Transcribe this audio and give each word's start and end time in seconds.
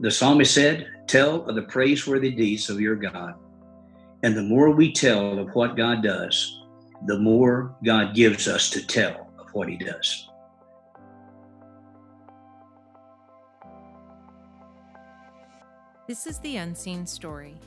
the 0.00 0.10
psalmist 0.10 0.54
said, 0.54 0.88
Tell 1.06 1.44
of 1.44 1.54
the 1.54 1.62
praiseworthy 1.62 2.30
deeds 2.30 2.70
of 2.70 2.80
your 2.80 2.96
God. 2.96 3.34
And 4.22 4.34
the 4.34 4.42
more 4.42 4.70
we 4.70 4.92
tell 4.92 5.38
of 5.38 5.54
what 5.54 5.76
God 5.76 6.02
does, 6.02 6.62
the 7.06 7.18
more 7.18 7.76
God 7.84 8.14
gives 8.14 8.48
us 8.48 8.70
to 8.70 8.86
tell 8.86 9.30
of 9.38 9.52
what 9.52 9.68
He 9.68 9.76
does. 9.76 10.28
This 16.06 16.26
is 16.26 16.38
the 16.38 16.56
Unseen 16.56 17.06
Story 17.06 17.60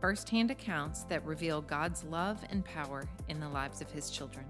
firsthand 0.00 0.50
accounts 0.50 1.02
that 1.04 1.24
reveal 1.26 1.60
God's 1.60 2.04
love 2.04 2.42
and 2.48 2.64
power 2.64 3.06
in 3.28 3.38
the 3.38 3.48
lives 3.48 3.82
of 3.82 3.90
His 3.90 4.10
children. 4.10 4.46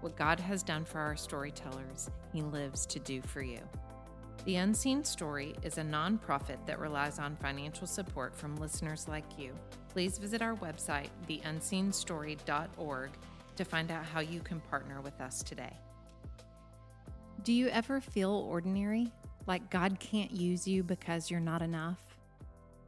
What 0.00 0.16
God 0.16 0.40
has 0.40 0.62
done 0.62 0.84
for 0.84 1.00
our 1.00 1.16
storytellers, 1.16 2.08
He 2.32 2.40
lives 2.40 2.86
to 2.86 2.98
do 3.00 3.20
for 3.20 3.42
you. 3.42 3.60
The 4.44 4.56
Unseen 4.56 5.04
Story 5.04 5.54
is 5.62 5.78
a 5.78 5.82
nonprofit 5.82 6.56
that 6.66 6.78
relies 6.78 7.18
on 7.18 7.36
financial 7.36 7.86
support 7.86 8.34
from 8.34 8.56
listeners 8.56 9.06
like 9.08 9.38
you. 9.38 9.52
Please 9.90 10.16
visit 10.16 10.40
our 10.40 10.54
website, 10.56 11.08
theunseenstory.org, 11.28 13.10
to 13.56 13.64
find 13.64 13.90
out 13.90 14.04
how 14.04 14.20
you 14.20 14.40
can 14.40 14.60
partner 14.60 15.00
with 15.00 15.20
us 15.20 15.42
today. 15.42 15.76
Do 17.42 17.52
you 17.52 17.68
ever 17.68 18.00
feel 18.00 18.30
ordinary? 18.30 19.12
Like 19.46 19.70
God 19.70 19.98
can't 20.00 20.30
use 20.30 20.66
you 20.66 20.82
because 20.82 21.30
you're 21.30 21.40
not 21.40 21.60
enough? 21.60 21.98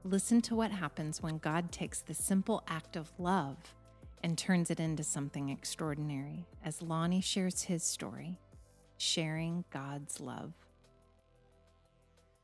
Listen 0.05 0.41
to 0.43 0.55
what 0.55 0.71
happens 0.71 1.23
when 1.23 1.39
God 1.39 1.73
takes 1.73 2.01
the 2.01 2.15
simple 2.15 2.63
act 2.69 2.97
of 2.97 3.13
love 3.19 3.57
and 4.23 4.39
turns 4.39 4.71
it 4.71 4.81
into 4.81 5.03
something 5.03 5.51
extraordinary 5.51 6.47
as 6.65 6.81
Lonnie 6.81 7.21
shares 7.21 7.63
his 7.63 7.83
story, 7.83 8.39
sharing 8.97 9.65
God's 9.71 10.21
love. 10.21 10.53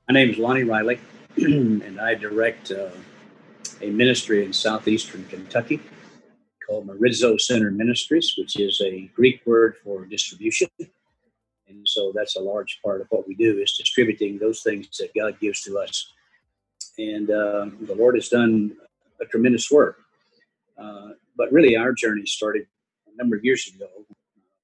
My 0.08 0.14
name 0.14 0.30
is 0.30 0.38
Lonnie 0.38 0.62
Riley, 0.62 1.00
and 1.36 2.00
I 2.00 2.14
direct 2.14 2.70
uh, 2.70 2.90
a 3.82 3.90
ministry 3.90 4.44
in 4.44 4.52
southeastern 4.52 5.24
Kentucky 5.24 5.80
called 6.66 6.86
Meridzo 6.86 7.40
Center 7.40 7.70
Ministries, 7.70 8.34
which 8.38 8.58
is 8.58 8.80
a 8.84 9.10
Greek 9.14 9.42
word 9.46 9.76
for 9.82 10.04
distribution. 10.04 10.68
And 11.68 11.86
so 11.86 12.12
that's 12.14 12.36
a 12.36 12.40
large 12.40 12.80
part 12.84 13.00
of 13.00 13.08
what 13.10 13.26
we 13.26 13.34
do 13.34 13.58
is 13.58 13.72
distributing 13.76 14.38
those 14.38 14.62
things 14.62 14.88
that 14.98 15.12
God 15.14 15.38
gives 15.40 15.62
to 15.62 15.78
us 15.78 16.12
and 16.98 17.30
uh, 17.30 17.66
the 17.82 17.94
Lord 17.94 18.14
has 18.14 18.28
done 18.28 18.76
a 19.20 19.24
tremendous 19.26 19.70
work. 19.70 19.98
Uh, 20.78 21.10
but 21.36 21.52
really, 21.52 21.76
our 21.76 21.92
journey 21.92 22.26
started 22.26 22.66
a 23.12 23.16
number 23.16 23.36
of 23.36 23.44
years 23.44 23.66
ago 23.74 23.88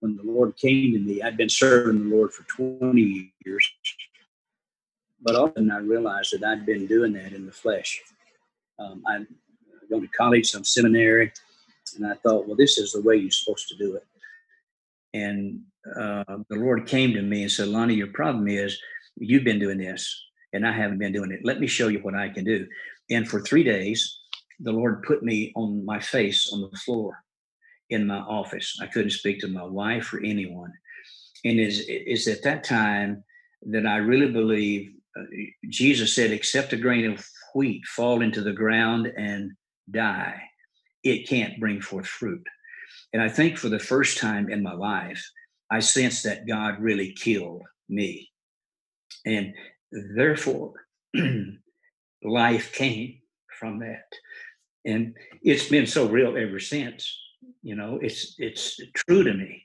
when 0.01 0.17
the 0.17 0.23
Lord 0.23 0.57
came 0.57 0.93
to 0.93 0.99
me. 0.99 1.23
I'd 1.23 1.37
been 1.37 1.49
serving 1.49 2.09
the 2.09 2.17
Lord 2.17 2.33
for 2.33 2.45
20 2.45 3.33
years, 3.45 3.71
but 5.23 5.37
often 5.37 5.71
I 5.71 5.79
realized 5.79 6.33
that 6.33 6.45
I'd 6.47 6.67
been 6.67 6.87
doing 6.87 7.13
that 7.15 7.33
in 7.33 7.47
the 7.47 7.53
flesh. 7.53 8.03
Um, 8.79 9.03
I'd 9.09 9.27
gone 9.91 10.03
to 10.03 10.09
college, 10.09 10.51
some 10.51 10.65
seminary, 10.65 11.33
and 11.97 12.07
I 12.07 12.15
thought, 12.15 12.47
well, 12.47 12.57
this 12.57 12.79
is 12.79 12.93
the 12.93 13.03
way 13.03 13.17
you're 13.17 13.31
supposed 13.31 13.69
to 13.69 13.77
do 13.77 13.97
it. 13.97 14.07
And 15.15 15.61
uh, 15.97 16.25
the 16.49 16.57
Lord 16.57 16.87
came 16.87 17.13
to 17.13 17.23
me 17.23 17.43
and 17.43 17.53
said, 17.53 17.69
Lonnie, 17.69 17.95
your 17.95 18.09
problem 18.09 18.49
is 18.49 18.79
you've 19.17 19.45
been 19.45 19.59
doing 19.59 19.79
this 19.79 20.25
and 20.53 20.67
I 20.67 20.73
haven't 20.73 20.99
been 20.99 21.13
doing 21.13 21.33
it. 21.33 21.45
Let 21.45 21.61
me 21.61 21.67
show 21.67 21.89
you 21.89 21.99
what 22.01 22.15
I 22.15 22.29
can 22.29 22.45
do. 22.45 22.67
And 23.11 23.29
for 23.29 23.41
three 23.41 23.65
days, 23.65 24.19
the 24.61 24.73
Lord 24.73 25.03
put 25.03 25.23
me 25.23 25.53
on 25.55 25.85
my 25.85 26.01
face 26.01 26.51
on 26.53 26.63
the 26.63 26.79
floor 26.79 27.23
in 27.91 28.07
my 28.07 28.19
office. 28.19 28.79
I 28.81 28.87
couldn't 28.87 29.11
speak 29.11 29.41
to 29.41 29.49
my 29.49 29.65
wife 29.65 30.13
or 30.15 30.21
anyone. 30.21 30.73
And 31.45 31.59
is 31.59 31.81
is 31.89 32.29
at 32.29 32.43
that 32.45 32.63
time 32.63 33.25
that 33.63 33.87
I 33.87 33.97
really 33.97 34.31
believe 34.31 34.93
Uh, 35.19 35.25
Jesus 35.69 36.15
said, 36.15 36.31
"Except 36.31 36.73
a 36.73 36.77
grain 36.77 37.11
of 37.11 37.27
wheat 37.55 37.85
fall 37.87 38.23
into 38.23 38.41
the 38.41 38.53
ground 38.53 39.13
and 39.17 39.53
die, 39.91 40.43
it 41.03 41.29
can't 41.29 41.61
bring 41.61 41.81
forth 41.81 42.07
fruit." 42.07 42.47
And 43.13 43.23
I 43.23 43.29
think 43.29 43.59
for 43.59 43.69
the 43.69 43.79
first 43.79 44.19
time 44.19 44.51
in 44.51 44.63
my 44.63 44.73
life, 44.73 45.23
I 45.71 45.81
sensed 45.81 46.25
that 46.25 46.47
God 46.47 46.81
really 46.81 47.13
killed 47.13 47.63
me. 47.89 48.31
And 49.27 49.55
Therefore, 49.93 50.73
life 52.25 52.73
came 52.73 53.19
from 53.59 53.81
that. 53.81 54.07
And 54.85 55.15
it's 55.43 55.69
been 55.69 55.87
so 55.87 56.09
real 56.09 56.37
ever 56.37 56.59
since. 56.59 57.19
You 57.63 57.77
know, 57.77 57.99
it's 58.03 58.35
it's 58.39 58.81
true 58.95 59.23
to 59.23 59.35
me. 59.35 59.65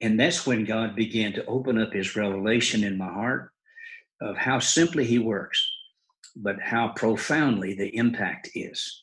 And 0.00 0.18
that's 0.18 0.46
when 0.46 0.64
God 0.64 0.94
began 0.94 1.32
to 1.34 1.46
open 1.46 1.80
up 1.80 1.92
his 1.92 2.16
revelation 2.16 2.84
in 2.84 2.98
my 2.98 3.08
heart 3.08 3.51
of 4.22 4.36
how 4.36 4.58
simply 4.58 5.04
he 5.04 5.18
works, 5.18 5.66
but 6.36 6.56
how 6.60 6.92
profoundly 6.96 7.74
the 7.74 7.94
impact 7.96 8.50
is. 8.54 9.02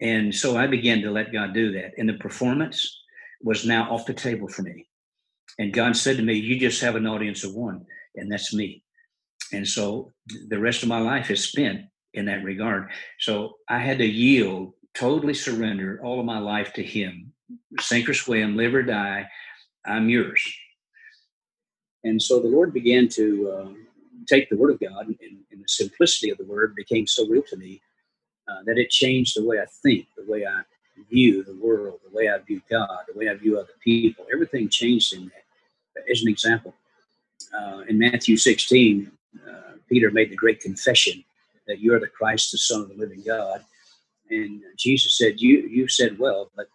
And 0.00 0.34
so 0.34 0.56
I 0.56 0.66
began 0.66 1.00
to 1.02 1.10
let 1.10 1.32
God 1.32 1.54
do 1.54 1.72
that. 1.72 1.92
And 1.98 2.08
the 2.08 2.14
performance 2.14 3.02
was 3.42 3.66
now 3.66 3.90
off 3.90 4.06
the 4.06 4.14
table 4.14 4.48
for 4.48 4.62
me. 4.62 4.88
And 5.58 5.72
God 5.72 5.96
said 5.96 6.16
to 6.16 6.22
me, 6.22 6.34
You 6.34 6.58
just 6.58 6.82
have 6.82 6.96
an 6.96 7.06
audience 7.06 7.44
of 7.44 7.54
one, 7.54 7.84
and 8.14 8.30
that's 8.30 8.54
me. 8.54 8.82
And 9.52 9.66
so 9.66 10.12
the 10.48 10.58
rest 10.58 10.82
of 10.82 10.88
my 10.88 10.98
life 10.98 11.30
is 11.30 11.44
spent 11.44 11.82
in 12.14 12.26
that 12.26 12.44
regard. 12.44 12.90
So 13.20 13.54
I 13.68 13.78
had 13.78 13.98
to 13.98 14.06
yield, 14.06 14.72
totally 14.94 15.34
surrender 15.34 16.00
all 16.02 16.20
of 16.20 16.26
my 16.26 16.38
life 16.38 16.72
to 16.74 16.82
Him. 16.82 17.32
Sink 17.80 18.08
or 18.08 18.14
swim, 18.14 18.56
live 18.56 18.74
or 18.74 18.82
die, 18.82 19.28
I'm 19.86 20.08
yours. 20.08 20.42
And 22.04 22.20
so 22.20 22.40
the 22.40 22.48
Lord 22.48 22.72
began 22.72 23.08
to 23.10 23.50
uh, 23.52 23.85
take 24.26 24.48
the 24.48 24.56
Word 24.56 24.72
of 24.72 24.80
God, 24.80 25.06
and, 25.06 25.16
and, 25.20 25.62
the 25.62 25.68
simplicity 25.68 26.30
of 26.30 26.38
the 26.38 26.44
Word 26.44 26.74
became 26.74 27.06
so 27.06 27.26
real 27.26 27.42
to 27.48 27.56
me 27.56 27.80
uh, 28.48 28.62
that 28.66 28.78
it 28.78 28.90
changed 28.90 29.36
the 29.36 29.44
way 29.44 29.60
I 29.60 29.66
think, 29.82 30.06
the 30.16 30.30
way 30.30 30.46
I 30.46 30.62
view 31.10 31.42
the 31.42 31.56
world, 31.56 32.00
the 32.08 32.16
way 32.16 32.28
I 32.28 32.38
view 32.38 32.60
God, 32.70 33.00
the 33.12 33.18
way 33.18 33.28
I 33.28 33.34
view 33.34 33.58
other 33.58 33.74
people. 33.82 34.26
Everything 34.32 34.68
changed 34.68 35.14
in 35.14 35.24
that. 35.24 36.04
As 36.10 36.22
an 36.22 36.28
example, 36.28 36.74
uh, 37.58 37.82
in 37.88 37.98
Matthew 37.98 38.36
16, 38.36 39.10
uh, 39.48 39.50
Peter 39.88 40.10
made 40.10 40.30
the 40.30 40.36
great 40.36 40.60
confession 40.60 41.24
that 41.66 41.80
you 41.80 41.94
are 41.94 42.00
the 42.00 42.06
Christ, 42.06 42.52
the 42.52 42.58
Son 42.58 42.82
of 42.82 42.88
the 42.88 42.94
living 42.94 43.22
God. 43.26 43.64
And 44.30 44.62
Jesus 44.76 45.16
said, 45.16 45.40
You 45.40 45.66
you 45.68 45.88
said 45.88 46.18
well, 46.18 46.50
but 46.56 46.68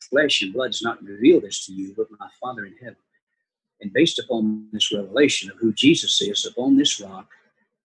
flesh 0.00 0.42
and 0.42 0.52
blood 0.52 0.72
does 0.72 0.82
not 0.82 1.02
reveal 1.02 1.40
this 1.40 1.66
to 1.66 1.72
you, 1.72 1.94
but 1.96 2.06
my 2.18 2.28
Father 2.40 2.64
in 2.64 2.74
heaven. 2.80 2.96
And 3.80 3.92
based 3.92 4.18
upon 4.18 4.68
this 4.72 4.92
revelation 4.92 5.50
of 5.50 5.58
who 5.58 5.72
Jesus 5.72 6.20
is, 6.20 6.44
upon 6.44 6.76
this 6.76 7.00
rock, 7.00 7.28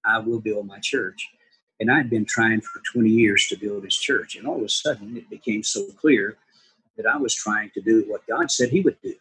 I 0.06 0.20
will 0.20 0.40
build 0.40 0.68
my 0.68 0.80
church. 0.80 1.30
And 1.80 1.92
I'd 1.92 2.09
been 2.09 2.26
trying 2.26 2.62
for 2.62 2.81
20 2.94 3.09
years 3.09 3.48
to 3.48 3.58
build 3.58 3.84
his 3.84 3.98
church. 3.98 4.36
And 4.36 4.48
all 4.48 4.58
of 4.58 4.64
a 4.64 4.70
sudden, 4.70 5.18
it 5.18 5.30
became 5.30 5.64
so 5.64 5.86
clear 6.00 6.38
that 6.98 7.06
I 7.06 7.18
was 7.18 7.34
trying 7.34 7.72
to 7.72 7.81
do 7.81 8.06
what 8.08 8.26
God 8.28 8.52
said 8.52 8.70
he 8.70 8.81
would 8.81 8.98
do. 9.02 9.16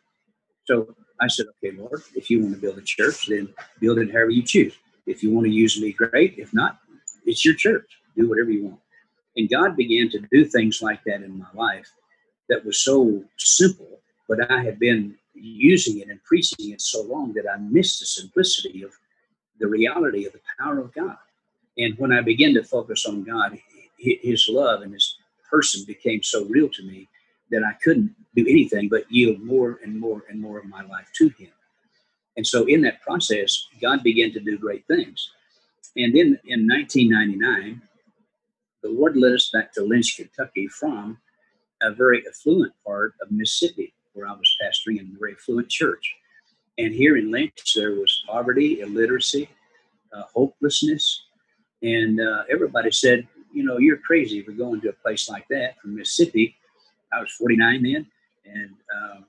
So 0.65 0.95
I 1.21 1.29
said, 1.29 1.47
okay, 1.65 1.77
Lord, 1.77 2.03
if 2.15 2.31
you 2.31 2.41
want 2.41 2.55
to 2.55 2.61
build 2.61 2.79
a 2.79 2.83
church, 2.83 3.27
then 3.27 3.53
build 3.81 3.99
it 3.99 4.13
however 4.13 4.31
you 4.31 4.43
choose. 4.43 4.75
If 5.07 5.23
you 5.23 5.33
want 5.33 5.47
to 5.47 5.53
use 5.53 5.81
me, 5.81 5.93
great. 5.93 6.35
If 6.39 6.55
not, 6.55 6.79
it's 7.27 7.45
your 7.45 7.55
church. 7.55 7.89
Do 8.17 8.29
whatever 8.29 8.51
you 8.51 8.65
want. 8.65 8.81
And 9.37 9.49
God 9.49 9.77
began 9.77 10.11
to 10.11 10.21
do 10.31 10.45
things 10.45 10.83
like 10.83 11.03
that 11.05 11.23
in 11.23 11.39
my 11.39 11.47
life 11.55 11.91
that 12.49 12.65
was 12.65 12.85
so 12.85 13.25
simple, 13.39 14.01
but 14.29 14.51
I 14.51 14.63
had 14.63 14.79
been 14.79 15.17
using 15.35 16.01
it 16.01 16.09
and 16.09 16.23
preaching 16.25 16.73
it 16.73 16.81
so 16.81 17.03
long 17.03 17.33
that 17.35 17.45
I 17.53 17.59
missed 17.59 18.01
the 18.01 18.07
simplicity 18.07 18.83
of 18.83 18.93
the 19.59 19.67
reality 19.67 20.27
of 20.27 20.33
the 20.33 20.41
power 20.59 20.79
of 20.79 20.93
God. 20.95 21.17
And 21.79 21.97
when 21.99 22.13
I 22.13 22.21
began 22.21 22.55
to 22.55 22.65
focus 22.65 23.07
on 23.07 23.25
God, 23.25 23.59
His 23.99 24.49
love 24.49 24.83
and 24.83 24.93
His 24.93 25.17
person 25.51 25.85
became 25.87 26.23
so 26.23 26.45
real 26.47 26.69
to 26.69 26.83
me 26.85 27.09
that 27.51 27.63
I 27.63 27.75
couldn't 27.83 28.15
do 28.35 28.47
anything 28.49 28.89
but 28.89 29.11
yield 29.11 29.41
more 29.41 29.79
and 29.85 29.99
more 29.99 30.25
and 30.29 30.41
more 30.41 30.59
of 30.59 30.67
my 30.67 30.83
life 30.83 31.09
to 31.17 31.29
Him. 31.31 31.51
And 32.37 32.47
so, 32.47 32.65
in 32.65 32.81
that 32.83 33.03
process, 33.03 33.67
God 33.81 34.03
began 34.03 34.33
to 34.33 34.41
do 34.41 34.57
great 34.59 34.87
things. 34.87 35.31
And 35.97 36.15
then 36.15 36.39
in 36.47 36.67
1999, 36.67 37.83
the 38.83 38.89
Lord 38.89 39.17
led 39.17 39.35
us 39.35 39.51
back 39.53 39.73
to 39.75 39.83
Lynch, 39.83 40.17
Kentucky 40.17 40.67
from 40.69 41.19
a 41.83 41.93
very 41.93 42.23
affluent 42.27 42.73
part 42.87 43.15
of 43.21 43.31
Mississippi, 43.31 43.82
pastoring 44.73 45.01
in 45.01 45.13
a 45.15 45.19
very 45.19 45.33
affluent 45.33 45.69
church. 45.69 46.15
And 46.79 46.95
here 46.95 47.17
in 47.17 47.31
Lynch, 47.31 47.75
there 47.75 47.93
was 47.93 48.25
poverty, 48.27 48.81
illiteracy, 48.81 49.49
uh, 50.13 50.23
hopelessness. 50.35 51.25
And 51.83 52.21
uh, 52.21 52.45
everybody 52.51 52.91
said, 52.91 53.27
you 53.53 53.65
know, 53.65 53.79
you're 53.79 53.99
crazy 53.99 54.43
for 54.43 54.53
going 54.53 54.81
to 54.83 54.89
a 54.89 54.93
place 54.95 55.29
like 55.29 55.47
that 55.49 55.79
from 55.81 55.97
Mississippi. 55.97 56.57
I 57.13 57.21
was 57.21 57.31
49 57.33 57.83
then, 57.83 58.07
and 58.47 58.71
um, 58.95 59.25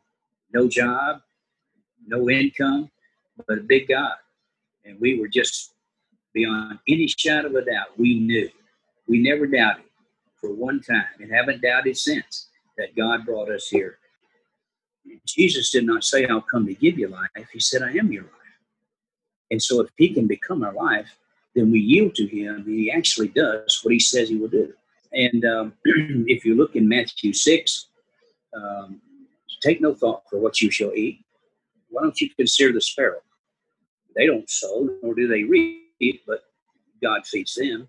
no 0.54 0.70
job, 0.70 1.22
no 2.08 2.30
income, 2.30 2.90
but 3.46 3.58
a 3.58 3.62
big 3.62 3.90
God. 3.90 4.16
And 4.86 5.00
we 5.02 5.20
were 5.20 5.28
just 5.28 5.74
beyond 6.34 6.80
any 6.88 7.08
shadow 7.08 7.50
of 7.50 7.56
a 7.56 7.66
doubt. 7.66 7.98
We 7.98 8.20
knew. 8.20 8.50
We 9.08 9.22
never 9.22 9.46
doubted 9.48 9.84
for 10.40 10.54
one 10.54 10.80
time 10.82 11.06
and 11.20 11.32
haven't 11.32 11.62
doubted 11.62 11.98
since 11.98 12.48
that 12.78 12.96
God 12.96 13.26
brought 13.26 13.50
us 13.50 13.68
here. 13.68 13.98
Jesus 15.26 15.72
did 15.72 15.86
not 15.86 16.04
say, 16.04 16.26
I'll 16.26 16.42
come 16.42 16.66
to 16.68 16.74
give 16.74 16.98
you 16.98 17.08
life. 17.08 17.48
He 17.52 17.60
said, 17.60 17.82
I 17.82 17.92
am 17.92 18.12
your 18.12 18.24
life. 18.24 18.32
And 19.52 19.62
so 19.62 19.82
if 19.82 19.90
he 19.98 20.14
can 20.14 20.28
become 20.28 20.64
our 20.64 20.74
life, 20.74 21.18
then 21.56 21.72
we 21.72 21.80
yield 21.80 22.16
to 22.16 22.26
him 22.26 22.56
and 22.56 22.68
he 22.68 22.92
actually 22.92 23.28
does 23.28 23.80
what 23.84 23.94
he 23.94 24.00
says 24.00 24.30
he 24.30 24.38
will 24.38 24.48
do. 24.48 24.74
And 25.12 25.46
um, 25.46 25.74
if 25.86 26.46
you 26.46 26.56
look 26.56 26.76
in 26.76 26.88
Matthew 26.88 27.34
6, 27.34 27.88
um, 28.56 29.02
take 29.62 29.82
no 29.82 29.94
thought 29.94 30.24
for 30.30 30.40
what 30.40 30.62
you 30.62 30.72
shall 30.72 30.94
eat. 30.94 31.24
Why 31.90 32.02
don't 32.02 32.20
you 32.20 32.30
consider 32.36 32.74
the 32.74 32.82
sparrow? 32.82 33.22
They 34.16 34.26
don't 34.26 34.50
sow, 34.50 34.90
nor 35.02 35.14
do 35.14 35.28
they 35.28 35.44
reap, 35.44 36.24
but 36.26 36.44
God 37.02 37.26
feeds 37.26 37.56
them. 37.56 37.88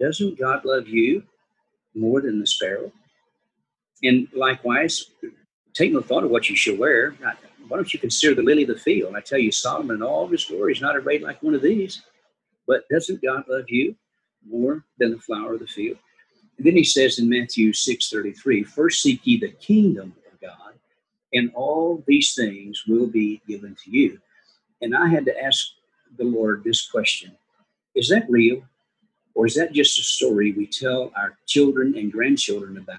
Doesn't 0.00 0.38
God 0.38 0.64
love 0.64 0.88
you 0.88 1.22
more 1.94 2.20
than 2.20 2.40
the 2.40 2.46
sparrow? 2.46 2.92
And 4.02 4.28
likewise, 4.32 5.10
take 5.78 5.92
no 5.92 6.00
thought 6.00 6.24
of 6.24 6.30
what 6.30 6.50
you 6.50 6.56
shall 6.56 6.76
wear. 6.76 7.12
Why 7.68 7.76
don't 7.76 7.94
you 7.94 8.00
consider 8.00 8.34
the 8.34 8.42
lily 8.42 8.62
of 8.62 8.68
the 8.68 8.76
field? 8.76 9.14
I 9.14 9.20
tell 9.20 9.38
you, 9.38 9.52
Solomon 9.52 9.96
in 9.96 10.02
all 10.02 10.24
of 10.24 10.32
his 10.32 10.44
glory 10.44 10.72
is 10.72 10.80
not 10.80 10.96
arrayed 10.96 11.22
like 11.22 11.42
one 11.42 11.54
of 11.54 11.62
these. 11.62 12.02
But 12.66 12.88
doesn't 12.90 13.22
God 13.22 13.44
love 13.48 13.66
you 13.68 13.94
more 14.46 14.84
than 14.98 15.12
the 15.12 15.18
flower 15.18 15.54
of 15.54 15.60
the 15.60 15.66
field? 15.66 15.98
And 16.56 16.66
then 16.66 16.76
he 16.76 16.82
says 16.84 17.20
in 17.20 17.28
Matthew 17.28 17.72
6:33, 17.72 18.64
first 18.64 19.02
seek 19.02 19.20
ye 19.24 19.38
the 19.38 19.52
kingdom 19.52 20.14
of 20.30 20.40
God, 20.40 20.74
and 21.32 21.52
all 21.54 22.02
these 22.06 22.34
things 22.34 22.84
will 22.88 23.06
be 23.06 23.40
given 23.46 23.76
to 23.84 23.90
you. 23.90 24.20
And 24.82 24.96
I 24.96 25.08
had 25.08 25.24
to 25.26 25.42
ask 25.42 25.68
the 26.16 26.24
Lord 26.24 26.64
this 26.64 26.90
question: 26.90 27.36
Is 27.94 28.08
that 28.08 28.26
real? 28.28 28.62
Or 29.34 29.46
is 29.46 29.54
that 29.54 29.72
just 29.72 30.00
a 30.00 30.02
story 30.02 30.50
we 30.50 30.66
tell 30.66 31.12
our 31.14 31.38
children 31.46 31.96
and 31.96 32.10
grandchildren 32.10 32.76
about, 32.76 32.98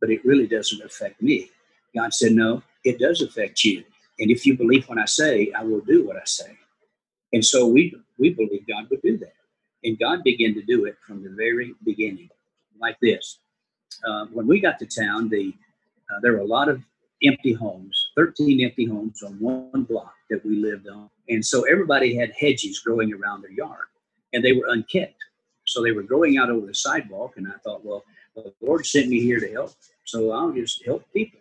but 0.00 0.10
it 0.10 0.24
really 0.24 0.48
doesn't 0.48 0.82
affect 0.82 1.22
me? 1.22 1.50
God 1.96 2.14
said, 2.14 2.32
No, 2.32 2.62
it 2.84 2.98
does 2.98 3.22
affect 3.22 3.64
you. 3.64 3.82
And 4.18 4.30
if 4.30 4.46
you 4.46 4.56
believe 4.56 4.88
what 4.88 4.98
I 4.98 5.06
say, 5.06 5.50
I 5.56 5.64
will 5.64 5.80
do 5.80 6.06
what 6.06 6.16
I 6.16 6.24
say. 6.24 6.56
And 7.32 7.44
so 7.44 7.66
we 7.66 7.94
we 8.18 8.30
believe 8.30 8.66
God 8.66 8.88
would 8.90 9.02
do 9.02 9.18
that. 9.18 9.34
And 9.84 9.98
God 9.98 10.22
began 10.22 10.54
to 10.54 10.62
do 10.62 10.84
it 10.84 10.96
from 11.06 11.22
the 11.22 11.30
very 11.30 11.74
beginning, 11.84 12.30
like 12.80 12.96
this. 13.00 13.38
Uh, 14.06 14.26
when 14.26 14.46
we 14.46 14.60
got 14.60 14.78
to 14.78 14.86
town, 14.86 15.28
the 15.28 15.54
uh, 16.10 16.20
there 16.22 16.32
were 16.32 16.38
a 16.38 16.46
lot 16.46 16.68
of 16.68 16.82
empty 17.22 17.52
homes, 17.52 18.08
13 18.14 18.64
empty 18.64 18.84
homes 18.84 19.22
on 19.22 19.32
one 19.40 19.82
block 19.84 20.14
that 20.30 20.44
we 20.44 20.56
lived 20.56 20.88
on. 20.88 21.08
And 21.28 21.44
so 21.44 21.62
everybody 21.62 22.14
had 22.14 22.32
hedges 22.38 22.80
growing 22.80 23.12
around 23.12 23.42
their 23.42 23.52
yard, 23.52 23.86
and 24.32 24.44
they 24.44 24.52
were 24.52 24.66
unkept. 24.68 25.16
So 25.64 25.82
they 25.82 25.92
were 25.92 26.02
growing 26.02 26.38
out 26.38 26.50
over 26.50 26.66
the 26.66 26.74
sidewalk, 26.74 27.34
and 27.36 27.48
I 27.48 27.58
thought, 27.64 27.84
well, 27.84 28.04
the 28.36 28.52
Lord 28.60 28.86
sent 28.86 29.08
me 29.08 29.20
here 29.20 29.40
to 29.40 29.50
help, 29.50 29.72
so 30.04 30.30
I'll 30.30 30.52
just 30.52 30.84
help 30.84 31.04
people. 31.12 31.40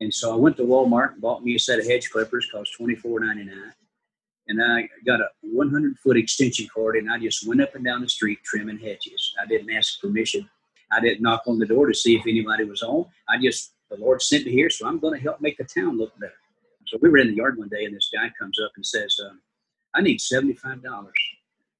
And 0.00 0.12
so 0.12 0.32
I 0.32 0.36
went 0.36 0.56
to 0.58 0.62
Walmart 0.62 1.14
and 1.14 1.22
bought 1.22 1.42
me 1.42 1.54
a 1.54 1.58
set 1.58 1.78
of 1.78 1.86
hedge 1.86 2.10
clippers, 2.10 2.48
cost 2.52 2.74
twenty 2.76 2.94
four 2.94 3.20
ninety 3.20 3.44
nine 3.44 3.72
and 4.48 4.62
I 4.62 4.88
got 5.04 5.20
a 5.20 5.28
100 5.42 5.98
foot 5.98 6.16
extension 6.16 6.68
cord 6.68 6.96
and 6.96 7.10
I 7.10 7.18
just 7.18 7.46
went 7.46 7.60
up 7.60 7.74
and 7.74 7.84
down 7.84 8.00
the 8.00 8.08
street 8.08 8.38
trimming 8.44 8.78
hedges. 8.78 9.34
I 9.42 9.46
didn't 9.46 9.74
ask 9.74 10.00
permission. 10.00 10.48
I 10.92 11.00
didn't 11.00 11.22
knock 11.22 11.42
on 11.46 11.58
the 11.58 11.66
door 11.66 11.86
to 11.86 11.94
see 11.94 12.16
if 12.16 12.26
anybody 12.26 12.64
was 12.64 12.82
home. 12.82 13.06
I 13.28 13.38
just, 13.38 13.72
the 13.90 13.96
Lord 13.96 14.22
sent 14.22 14.46
me 14.46 14.52
here, 14.52 14.70
so 14.70 14.86
I'm 14.86 15.00
going 15.00 15.14
to 15.14 15.22
help 15.22 15.40
make 15.40 15.56
the 15.58 15.64
town 15.64 15.98
look 15.98 16.18
better. 16.18 16.34
So 16.86 16.98
we 17.02 17.08
were 17.08 17.18
in 17.18 17.28
the 17.28 17.34
yard 17.34 17.58
one 17.58 17.68
day 17.68 17.84
and 17.84 17.94
this 17.94 18.10
guy 18.14 18.30
comes 18.38 18.60
up 18.64 18.70
and 18.76 18.86
says, 18.86 19.18
um, 19.24 19.40
I 19.94 20.02
need 20.02 20.20
$75. 20.20 20.84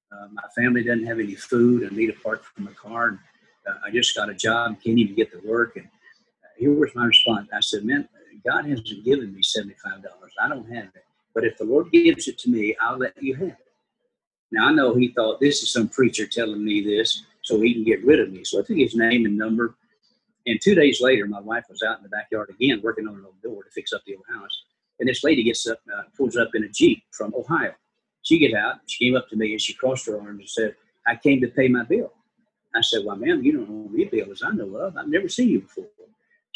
Uh, 0.09 0.27
my 0.33 0.43
family 0.55 0.83
doesn't 0.83 1.05
have 1.05 1.19
any 1.19 1.35
food. 1.35 1.89
I 1.89 1.95
need 1.95 2.09
a 2.09 2.13
part 2.13 2.43
from 2.43 2.65
the 2.65 2.71
car. 2.71 3.09
And, 3.09 3.19
uh, 3.67 3.75
I 3.85 3.91
just 3.91 4.15
got 4.15 4.29
a 4.29 4.33
job, 4.33 4.77
can't 4.83 4.97
even 4.97 5.15
get 5.15 5.31
to 5.31 5.41
work. 5.47 5.77
And 5.77 5.87
here 6.57 6.73
was 6.73 6.93
my 6.95 7.05
response. 7.05 7.49
I 7.53 7.59
said, 7.59 7.85
man, 7.85 8.07
God 8.45 8.65
hasn't 8.65 9.03
given 9.03 9.33
me 9.33 9.41
$75. 9.41 9.73
I 10.41 10.49
don't 10.49 10.69
have 10.71 10.85
it. 10.85 11.05
But 11.33 11.45
if 11.45 11.57
the 11.57 11.65
Lord 11.65 11.91
gives 11.91 12.27
it 12.27 12.37
to 12.39 12.49
me, 12.49 12.75
I'll 12.81 12.97
let 12.97 13.21
you 13.21 13.35
have 13.35 13.49
it. 13.49 13.67
Now 14.51 14.67
I 14.67 14.71
know 14.71 14.95
he 14.95 15.09
thought 15.09 15.39
this 15.39 15.61
is 15.61 15.71
some 15.71 15.89
preacher 15.89 16.25
telling 16.25 16.63
me 16.63 16.81
this 16.81 17.23
so 17.43 17.59
he 17.59 17.73
can 17.73 17.83
get 17.83 18.03
rid 18.05 18.19
of 18.19 18.31
me. 18.31 18.43
So 18.43 18.59
I 18.59 18.63
took 18.63 18.77
his 18.77 18.95
name 18.95 19.25
and 19.25 19.37
number. 19.37 19.75
And 20.45 20.59
two 20.61 20.75
days 20.75 21.01
later, 21.01 21.27
my 21.27 21.41
wife 21.41 21.65
was 21.69 21.83
out 21.83 21.97
in 21.97 22.03
the 22.03 22.09
backyard 22.09 22.49
again 22.49 22.81
working 22.81 23.07
on 23.07 23.15
an 23.15 23.25
old 23.25 23.41
door 23.41 23.63
to 23.63 23.69
fix 23.71 23.91
up 23.91 24.01
the 24.05 24.15
old 24.15 24.25
house. 24.33 24.63
And 24.99 25.07
this 25.07 25.23
lady 25.23 25.43
gets 25.43 25.67
up, 25.67 25.79
uh, 25.93 26.03
pulls 26.15 26.37
up 26.37 26.49
in 26.55 26.63
a 26.63 26.69
Jeep 26.69 27.03
from 27.11 27.33
Ohio. 27.35 27.73
She 28.23 28.39
gets 28.39 28.55
out, 28.55 28.77
she 28.87 29.05
came 29.05 29.15
up 29.15 29.29
to 29.29 29.35
me 29.35 29.51
and 29.51 29.61
she 29.61 29.73
crossed 29.73 30.05
her 30.07 30.19
arms 30.19 30.39
and 30.39 30.49
said, 30.49 30.75
I 31.05 31.15
came 31.15 31.41
to 31.41 31.47
pay 31.47 31.67
my 31.67 31.83
bill. 31.83 32.13
I 32.75 32.81
said, 32.81 33.05
Well, 33.05 33.15
ma'am, 33.15 33.43
you 33.43 33.53
don't 33.53 33.69
owe 33.69 33.89
me 33.89 34.03
a 34.03 34.09
bill 34.09 34.31
as 34.31 34.41
I 34.43 34.51
know 34.51 34.75
of. 34.77 34.97
I've 34.97 35.07
never 35.07 35.29
seen 35.29 35.49
you 35.49 35.61
before. 35.61 35.85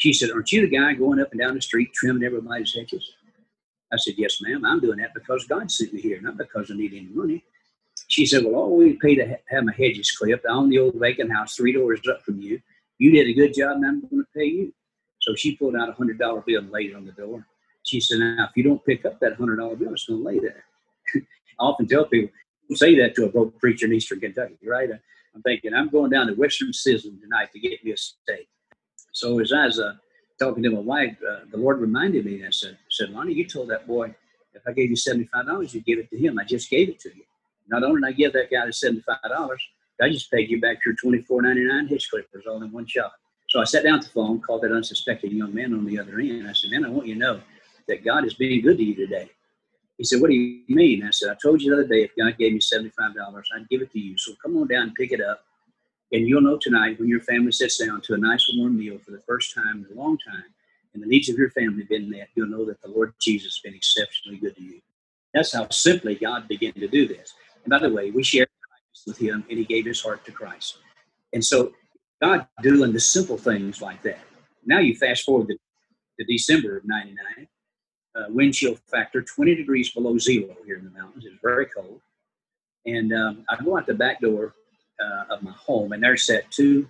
She 0.02 0.12
said, 0.12 0.32
Aren't 0.32 0.50
you 0.50 0.62
the 0.62 0.76
guy 0.76 0.94
going 0.94 1.20
up 1.20 1.30
and 1.30 1.40
down 1.40 1.54
the 1.54 1.62
street 1.62 1.92
trimming 1.94 2.24
everybody's 2.24 2.74
hedges? 2.74 3.08
I 3.92 3.96
said, 3.96 4.14
Yes, 4.16 4.42
ma'am. 4.42 4.64
I'm 4.64 4.80
doing 4.80 4.98
that 4.98 5.14
because 5.14 5.46
God 5.46 5.70
sent 5.70 5.94
me 5.94 6.00
here, 6.00 6.20
not 6.20 6.36
because 6.36 6.72
I 6.72 6.74
need 6.74 6.92
any 6.92 7.06
money. 7.14 7.44
She 8.08 8.26
said, 8.26 8.42
Well, 8.42 8.56
all 8.56 8.76
we 8.76 8.94
pay 8.94 9.14
to 9.14 9.38
have 9.46 9.62
my 9.62 9.72
hedges 9.72 10.10
clipped. 10.10 10.44
I 10.44 10.54
own 10.54 10.70
the 10.70 10.80
old 10.80 10.96
vacant 10.96 11.32
house 11.32 11.54
three 11.54 11.72
doors 11.72 12.00
up 12.10 12.20
from 12.24 12.40
you. 12.40 12.60
You 12.98 13.12
did 13.12 13.28
a 13.28 13.32
good 13.32 13.54
job, 13.54 13.76
and 13.76 13.86
I'm 13.86 14.00
going 14.00 14.24
to 14.24 14.28
pay 14.36 14.46
you. 14.46 14.74
So 15.20 15.36
she 15.36 15.54
pulled 15.54 15.76
out 15.76 15.88
a 15.88 15.92
hundred 15.92 16.18
dollar 16.18 16.40
bill 16.40 16.62
and 16.62 16.72
laid 16.72 16.90
it 16.90 16.96
on 16.96 17.06
the 17.06 17.12
door. 17.12 17.46
She 17.84 18.00
said, 18.00 18.18
Now, 18.18 18.48
if 18.50 18.56
you 18.56 18.64
don't 18.64 18.84
pick 18.84 19.04
up 19.04 19.20
that 19.20 19.36
hundred 19.36 19.58
dollar 19.58 19.76
bill, 19.76 19.92
it's 19.92 20.06
going 20.06 20.20
to 20.20 20.26
lay 20.26 20.40
there. 20.40 20.64
I 21.14 21.20
often 21.60 21.86
tell 21.86 22.06
people, 22.06 22.34
say 22.74 22.96
that 22.96 23.14
to 23.14 23.26
a 23.26 23.28
broke 23.28 23.56
preacher 23.60 23.86
in 23.86 23.92
Eastern 23.92 24.18
Kentucky, 24.18 24.58
right? 24.66 24.90
I'm 25.32 25.42
thinking, 25.42 25.74
I'm 25.74 25.90
going 25.90 26.10
down 26.10 26.26
to 26.26 26.32
Western 26.32 26.72
Sizzlin 26.72 27.20
tonight 27.20 27.52
to 27.52 27.60
get 27.60 27.84
me 27.84 27.92
a 27.92 27.96
steak. 27.96 28.48
So 29.22 29.38
as 29.38 29.52
I 29.52 29.66
was 29.66 29.78
uh, 29.78 29.92
talking 30.40 30.64
to 30.64 30.70
my 30.70 30.80
wife, 30.80 31.16
uh, 31.22 31.44
the 31.52 31.56
Lord 31.56 31.78
reminded 31.78 32.24
me, 32.24 32.38
and 32.38 32.48
I 32.48 32.50
said, 32.50 32.76
said, 32.90 33.10
Lonnie, 33.10 33.32
you 33.32 33.46
told 33.46 33.70
that 33.70 33.86
boy, 33.86 34.12
if 34.52 34.62
I 34.66 34.72
gave 34.72 34.90
you 34.90 34.96
$75, 34.96 35.72
you'd 35.72 35.84
give 35.84 36.00
it 36.00 36.10
to 36.10 36.18
him. 36.18 36.40
I 36.40 36.44
just 36.44 36.68
gave 36.68 36.88
it 36.88 36.98
to 37.02 37.08
you. 37.10 37.22
Not 37.68 37.84
only 37.84 38.00
did 38.00 38.08
I 38.08 38.12
give 38.14 38.32
that 38.32 38.50
guy 38.50 38.66
the 38.66 38.72
$75, 38.72 39.56
I 40.00 40.08
just 40.08 40.28
paid 40.28 40.50
you 40.50 40.60
back 40.60 40.78
your 40.84 40.96
$24.99 40.96 41.88
hitch 41.88 42.10
clippers 42.10 42.48
all 42.48 42.60
in 42.64 42.72
one 42.72 42.84
shot. 42.84 43.12
So 43.48 43.60
I 43.60 43.64
sat 43.64 43.84
down 43.84 44.00
at 44.00 44.02
the 44.02 44.08
phone, 44.08 44.40
called 44.40 44.62
that 44.62 44.72
unsuspecting 44.72 45.30
young 45.30 45.54
man 45.54 45.72
on 45.72 45.84
the 45.84 46.00
other 46.00 46.18
end. 46.18 46.48
I 46.48 46.52
said, 46.52 46.72
man, 46.72 46.84
I 46.84 46.88
want 46.88 47.06
you 47.06 47.14
to 47.14 47.20
know 47.20 47.40
that 47.86 48.04
God 48.04 48.24
is 48.24 48.34
being 48.34 48.60
good 48.60 48.78
to 48.78 48.82
you 48.82 48.96
today. 48.96 49.30
He 49.98 50.04
said, 50.04 50.20
what 50.20 50.30
do 50.30 50.34
you 50.34 50.64
mean? 50.66 51.04
I 51.04 51.10
said, 51.10 51.30
I 51.30 51.36
told 51.40 51.62
you 51.62 51.70
the 51.70 51.76
other 51.80 51.88
day, 51.88 52.02
if 52.02 52.10
God 52.18 52.36
gave 52.36 52.54
me 52.54 52.58
$75, 52.58 52.90
I'd 53.54 53.68
give 53.68 53.82
it 53.82 53.92
to 53.92 54.00
you. 54.00 54.18
So 54.18 54.32
come 54.42 54.56
on 54.56 54.66
down 54.66 54.88
and 54.88 54.94
pick 54.96 55.12
it 55.12 55.20
up 55.20 55.44
and 56.12 56.28
you'll 56.28 56.42
know 56.42 56.58
tonight 56.60 57.00
when 57.00 57.08
your 57.08 57.20
family 57.20 57.52
sits 57.52 57.78
down 57.78 58.02
to 58.02 58.14
a 58.14 58.18
nice 58.18 58.46
warm 58.54 58.78
meal 58.78 58.98
for 58.98 59.12
the 59.12 59.22
first 59.26 59.54
time 59.54 59.86
in 59.88 59.96
a 59.96 60.00
long 60.00 60.18
time, 60.18 60.44
and 60.92 61.02
the 61.02 61.06
needs 61.06 61.30
of 61.30 61.38
your 61.38 61.50
family 61.50 61.80
have 61.80 61.88
been 61.88 62.10
met, 62.10 62.28
you'll 62.34 62.48
know 62.48 62.66
that 62.66 62.82
the 62.82 62.88
Lord 62.88 63.14
Jesus 63.20 63.54
has 63.54 63.60
been 63.60 63.74
exceptionally 63.74 64.38
good 64.38 64.54
to 64.56 64.62
you. 64.62 64.80
That's 65.32 65.54
how 65.54 65.68
simply 65.70 66.14
God 66.14 66.48
began 66.48 66.74
to 66.74 66.86
do 66.86 67.08
this. 67.08 67.32
And 67.64 67.70
by 67.70 67.78
the 67.78 67.92
way, 67.92 68.10
we 68.10 68.22
shared 68.22 68.48
with 69.06 69.16
Him, 69.16 69.44
and 69.48 69.58
He 69.58 69.64
gave 69.64 69.86
His 69.86 70.02
heart 70.02 70.24
to 70.26 70.32
Christ. 70.32 70.76
And 71.32 71.42
so, 71.42 71.72
God 72.20 72.46
doing 72.62 72.92
the 72.92 73.00
simple 73.00 73.38
things 73.38 73.80
like 73.80 74.02
that. 74.02 74.20
Now 74.66 74.78
you 74.78 74.94
fast 74.94 75.24
forward 75.24 75.48
to, 75.48 75.56
to 76.20 76.26
December 76.26 76.76
of 76.76 76.84
'99. 76.84 77.48
Uh, 78.14 78.24
wind 78.28 78.52
chill 78.52 78.76
factor 78.90 79.22
20 79.22 79.54
degrees 79.54 79.90
below 79.90 80.18
zero 80.18 80.54
here 80.66 80.76
in 80.76 80.84
the 80.84 80.90
mountains. 80.90 81.24
It's 81.24 81.40
very 81.42 81.64
cold. 81.64 82.02
And 82.84 83.10
um, 83.14 83.46
I 83.48 83.56
go 83.64 83.78
out 83.78 83.86
the 83.86 83.94
back 83.94 84.20
door 84.20 84.52
uh, 85.02 85.34
of 85.34 85.42
my 85.42 85.52
home, 85.52 85.92
and 85.92 86.02
there 86.02 86.16
sat 86.16 86.50
two 86.50 86.88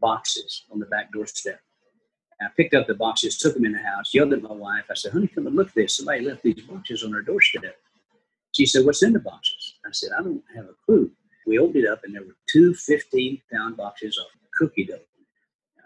boxes 0.00 0.64
on 0.70 0.78
the 0.78 0.86
back 0.86 1.12
doorstep. 1.12 1.60
And 2.38 2.48
I 2.48 2.52
picked 2.56 2.74
up 2.74 2.86
the 2.86 2.94
boxes, 2.94 3.38
took 3.38 3.54
them 3.54 3.64
in 3.64 3.72
the 3.72 3.78
house, 3.78 4.12
yelled 4.12 4.32
at 4.32 4.42
my 4.42 4.52
wife. 4.52 4.84
I 4.90 4.94
said, 4.94 5.12
"Honey, 5.12 5.28
come 5.28 5.46
and 5.46 5.56
look 5.56 5.68
at 5.68 5.74
this. 5.74 5.96
Somebody 5.96 6.24
left 6.24 6.42
these 6.42 6.60
boxes 6.62 7.02
on 7.02 7.14
our 7.14 7.22
doorstep." 7.22 7.76
She 8.52 8.66
said, 8.66 8.84
"What's 8.84 9.02
in 9.02 9.12
the 9.12 9.20
boxes?" 9.20 9.74
I 9.86 9.90
said, 9.92 10.10
"I 10.18 10.22
don't 10.22 10.44
have 10.54 10.66
a 10.66 10.74
clue." 10.84 11.10
We 11.46 11.58
opened 11.58 11.84
it 11.84 11.88
up, 11.88 12.02
and 12.04 12.14
there 12.14 12.22
were 12.22 12.36
two 12.50 12.72
15-pound 12.72 13.76
boxes 13.76 14.18
of 14.18 14.26
cookie 14.58 14.84
dough. 14.84 14.98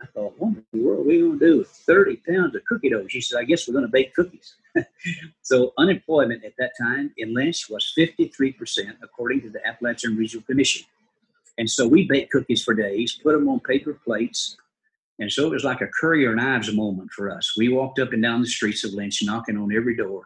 I 0.03 0.07
thought, 0.07 0.35
what 0.39 0.57
in 0.57 0.65
the 0.73 0.83
world 0.83 1.01
are 1.01 1.09
we 1.09 1.19
going 1.19 1.39
to 1.39 1.47
do 1.47 1.59
with 1.59 1.69
30 1.69 2.17
pounds 2.29 2.55
of 2.55 2.65
cookie 2.65 2.89
dough? 2.89 3.07
She 3.09 3.21
said, 3.21 3.39
I 3.39 3.45
guess 3.45 3.69
we're 3.69 3.75
going 3.75 3.85
to 3.85 3.91
bake 3.91 4.15
cookies. 4.15 4.55
so 5.43 5.73
unemployment 5.77 6.45
at 6.45 6.55
that 6.59 6.73
time 6.81 7.13
in 7.19 7.35
Lynch 7.35 7.69
was 7.69 7.93
53%, 7.99 8.55
according 9.03 9.43
to 9.43 9.51
the 9.51 9.67
Appalachian 9.67 10.17
Regional 10.17 10.45
Commission. 10.47 10.87
And 11.59 11.69
so 11.69 11.87
we 11.87 12.07
baked 12.07 12.33
cookies 12.33 12.63
for 12.63 12.75
days, 12.75 13.19
put 13.23 13.33
them 13.33 13.49
on 13.49 13.61
paper 13.61 13.99
plates. 14.05 14.57
And 15.19 15.31
so 15.31 15.47
it 15.47 15.51
was 15.51 15.65
like 15.65 15.83
a 15.83 15.89
Currier 16.01 16.33
and 16.33 16.41
Ives 16.41 16.73
moment 16.73 17.11
for 17.13 17.31
us. 17.31 17.55
We 17.57 17.69
walked 17.69 17.99
up 17.99 18.13
and 18.13 18.23
down 18.23 18.41
the 18.41 18.47
streets 18.47 18.85
of 18.85 18.95
Lynch, 18.95 19.23
knocking 19.23 19.59
on 19.59 19.75
every 19.75 19.95
door. 19.95 20.25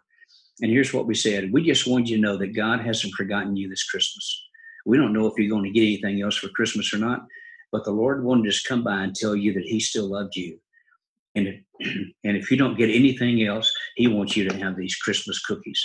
And 0.61 0.71
here's 0.71 0.93
what 0.93 1.05
we 1.05 1.15
said 1.15 1.51
We 1.51 1.65
just 1.65 1.87
want 1.87 2.07
you 2.07 2.15
to 2.15 2.21
know 2.21 2.37
that 2.37 2.55
God 2.55 2.79
hasn't 2.79 3.13
forgotten 3.13 3.55
you 3.57 3.67
this 3.67 3.83
Christmas. 3.83 4.43
We 4.85 4.97
don't 4.97 5.13
know 5.13 5.27
if 5.27 5.33
you're 5.37 5.49
going 5.49 5.65
to 5.65 5.71
get 5.71 5.81
anything 5.81 6.21
else 6.21 6.37
for 6.37 6.47
Christmas 6.49 6.93
or 6.93 6.97
not, 6.97 7.25
but 7.71 7.83
the 7.83 7.91
Lord 7.91 8.23
wanted 8.23 8.47
us 8.47 8.61
to 8.61 8.69
come 8.69 8.83
by 8.83 9.03
and 9.03 9.13
tell 9.13 9.35
you 9.35 9.51
that 9.53 9.63
He 9.63 9.79
still 9.79 10.07
loved 10.07 10.35
you. 10.35 10.59
And, 11.33 11.47
if, 11.47 11.61
and 12.23 12.37
if 12.37 12.49
you 12.49 12.55
don't 12.55 12.77
get 12.77 12.89
anything 12.89 13.43
else, 13.43 13.71
He 13.95 14.07
wants 14.07 14.37
you 14.37 14.47
to 14.47 14.57
have 14.57 14.77
these 14.77 14.95
Christmas 14.95 15.39
cookies. 15.39 15.83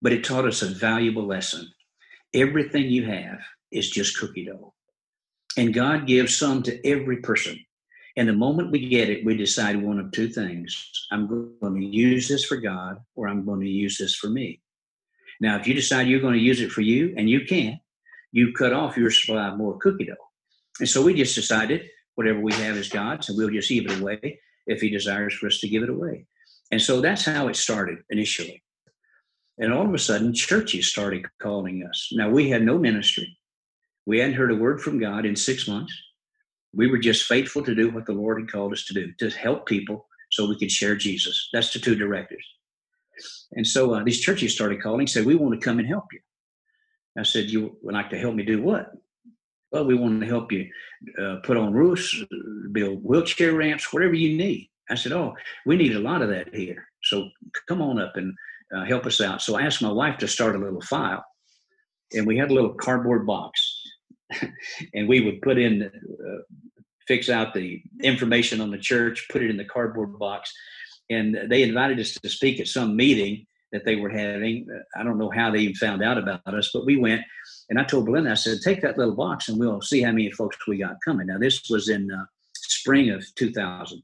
But 0.00 0.12
it 0.12 0.24
taught 0.24 0.46
us 0.46 0.62
a 0.62 0.66
valuable 0.66 1.26
lesson. 1.26 1.68
Everything 2.32 2.84
you 2.84 3.04
have 3.04 3.40
is 3.72 3.90
just 3.90 4.18
cookie 4.18 4.44
dough. 4.44 4.74
And 5.56 5.74
God 5.74 6.06
gives 6.06 6.36
some 6.36 6.62
to 6.64 6.86
every 6.86 7.18
person. 7.18 7.58
And 8.16 8.28
the 8.28 8.34
moment 8.34 8.70
we 8.70 8.88
get 8.88 9.08
it, 9.08 9.24
we 9.24 9.36
decide 9.36 9.82
one 9.82 9.98
of 9.98 10.12
two 10.12 10.28
things 10.28 10.90
I'm 11.10 11.26
going 11.26 11.80
to 11.80 11.86
use 11.86 12.28
this 12.28 12.44
for 12.44 12.56
God, 12.56 12.98
or 13.14 13.28
I'm 13.28 13.44
going 13.44 13.60
to 13.60 13.68
use 13.68 13.98
this 13.98 14.14
for 14.14 14.28
me. 14.28 14.60
Now, 15.40 15.58
if 15.58 15.66
you 15.66 15.74
decide 15.74 16.06
you're 16.06 16.20
going 16.20 16.34
to 16.34 16.40
use 16.40 16.60
it 16.60 16.70
for 16.70 16.82
you, 16.82 17.14
and 17.16 17.28
you 17.28 17.44
can't, 17.44 17.80
you 18.32 18.52
cut 18.52 18.72
off 18.72 18.96
your 18.96 19.10
supply 19.10 19.48
of 19.48 19.58
more 19.58 19.78
cookie 19.78 20.04
dough. 20.04 20.14
And 20.80 20.88
so 20.88 21.02
we 21.02 21.14
just 21.14 21.34
decided 21.34 21.88
whatever 22.14 22.40
we 22.40 22.52
have 22.54 22.76
is 22.76 22.88
God's, 22.88 23.28
and 23.28 23.38
we'll 23.38 23.50
just 23.50 23.68
give 23.68 23.86
it 23.86 24.00
away 24.00 24.40
if 24.66 24.80
He 24.80 24.90
desires 24.90 25.34
for 25.34 25.46
us 25.46 25.58
to 25.60 25.68
give 25.68 25.82
it 25.82 25.90
away. 25.90 26.26
And 26.70 26.80
so 26.80 27.00
that's 27.00 27.24
how 27.24 27.48
it 27.48 27.56
started 27.56 27.98
initially. 28.10 28.62
And 29.58 29.72
all 29.72 29.86
of 29.86 29.94
a 29.94 29.98
sudden, 29.98 30.32
churches 30.34 30.88
started 30.88 31.26
calling 31.40 31.86
us. 31.88 32.08
Now, 32.12 32.30
we 32.30 32.48
had 32.48 32.62
no 32.62 32.78
ministry. 32.78 33.36
We 34.06 34.18
hadn't 34.18 34.34
heard 34.34 34.50
a 34.50 34.56
word 34.56 34.80
from 34.80 34.98
God 34.98 35.24
in 35.26 35.36
six 35.36 35.68
months. 35.68 35.94
We 36.74 36.90
were 36.90 36.98
just 36.98 37.24
faithful 37.24 37.62
to 37.62 37.74
do 37.74 37.90
what 37.90 38.06
the 38.06 38.12
Lord 38.12 38.40
had 38.40 38.50
called 38.50 38.72
us 38.72 38.84
to 38.86 38.94
do, 38.94 39.12
to 39.18 39.30
help 39.30 39.66
people 39.66 40.06
so 40.30 40.48
we 40.48 40.58
could 40.58 40.70
share 40.70 40.96
Jesus. 40.96 41.48
That's 41.52 41.72
the 41.72 41.78
two 41.78 41.94
directives. 41.94 42.44
And 43.52 43.66
so 43.66 43.94
uh, 43.94 44.02
these 44.04 44.20
churches 44.20 44.54
started 44.54 44.82
calling, 44.82 45.06
said, 45.06 45.26
We 45.26 45.34
want 45.34 45.58
to 45.58 45.64
come 45.64 45.78
and 45.78 45.86
help 45.88 46.04
you. 46.12 46.20
I 47.18 47.22
said, 47.24 47.50
You 47.50 47.76
would 47.82 47.94
like 47.94 48.10
to 48.10 48.18
help 48.18 48.34
me 48.34 48.44
do 48.44 48.62
what? 48.62 48.90
Well, 49.70 49.84
we 49.84 49.94
want 49.94 50.20
to 50.20 50.26
help 50.26 50.52
you 50.52 50.68
uh, 51.22 51.36
put 51.44 51.56
on 51.56 51.72
roofs, 51.72 52.14
build 52.72 53.00
wheelchair 53.02 53.54
ramps, 53.54 53.92
whatever 53.92 54.14
you 54.14 54.36
need. 54.36 54.70
I 54.90 54.94
said, 54.94 55.12
Oh, 55.12 55.34
we 55.66 55.76
need 55.76 55.94
a 55.94 56.00
lot 56.00 56.22
of 56.22 56.30
that 56.30 56.54
here. 56.54 56.88
So 57.02 57.28
come 57.68 57.82
on 57.82 58.00
up 58.00 58.16
and 58.16 58.34
uh, 58.74 58.84
help 58.84 59.06
us 59.06 59.20
out. 59.20 59.42
So 59.42 59.56
I 59.56 59.62
asked 59.62 59.82
my 59.82 59.92
wife 59.92 60.18
to 60.18 60.28
start 60.28 60.56
a 60.56 60.58
little 60.58 60.80
file, 60.80 61.24
and 62.12 62.26
we 62.26 62.38
had 62.38 62.50
a 62.50 62.54
little 62.54 62.74
cardboard 62.74 63.26
box, 63.26 63.61
and 64.94 65.08
we 65.08 65.20
would 65.20 65.42
put 65.42 65.58
in, 65.58 65.82
uh, 65.82 66.54
fix 67.06 67.28
out 67.28 67.54
the 67.54 67.82
information 68.02 68.60
on 68.60 68.70
the 68.70 68.78
church, 68.78 69.26
put 69.30 69.42
it 69.42 69.50
in 69.50 69.56
the 69.56 69.64
cardboard 69.64 70.18
box, 70.18 70.52
and 71.10 71.36
they 71.48 71.62
invited 71.62 71.98
us 72.00 72.12
to 72.14 72.28
speak 72.28 72.60
at 72.60 72.68
some 72.68 72.96
meeting 72.96 73.46
that 73.72 73.84
they 73.84 73.96
were 73.96 74.10
having. 74.10 74.66
I 74.96 75.02
don't 75.02 75.18
know 75.18 75.30
how 75.30 75.50
they 75.50 75.60
even 75.60 75.74
found 75.74 76.02
out 76.02 76.18
about 76.18 76.40
us, 76.46 76.70
but 76.72 76.84
we 76.84 76.96
went. 76.96 77.22
And 77.70 77.80
I 77.80 77.84
told 77.84 78.06
Belinda, 78.06 78.30
I 78.30 78.34
said, 78.34 78.58
take 78.62 78.82
that 78.82 78.98
little 78.98 79.16
box 79.16 79.48
and 79.48 79.58
we'll 79.58 79.80
see 79.80 80.02
how 80.02 80.12
many 80.12 80.30
folks 80.30 80.56
we 80.68 80.78
got 80.78 80.96
coming. 81.04 81.26
Now, 81.26 81.38
this 81.38 81.68
was 81.70 81.88
in 81.88 82.10
uh, 82.12 82.24
spring 82.54 83.10
of 83.10 83.24
2000. 83.36 84.02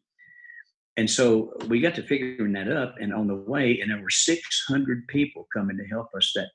And 0.96 1.08
so 1.08 1.52
we 1.68 1.80
got 1.80 1.94
to 1.94 2.02
figuring 2.02 2.54
that 2.54 2.72
up, 2.72 2.96
and 3.00 3.14
on 3.14 3.28
the 3.28 3.36
way, 3.36 3.78
and 3.80 3.88
there 3.88 4.02
were 4.02 4.10
600 4.10 5.06
people 5.06 5.46
coming 5.54 5.76
to 5.76 5.84
help 5.84 6.08
us 6.16 6.32
that 6.34 6.48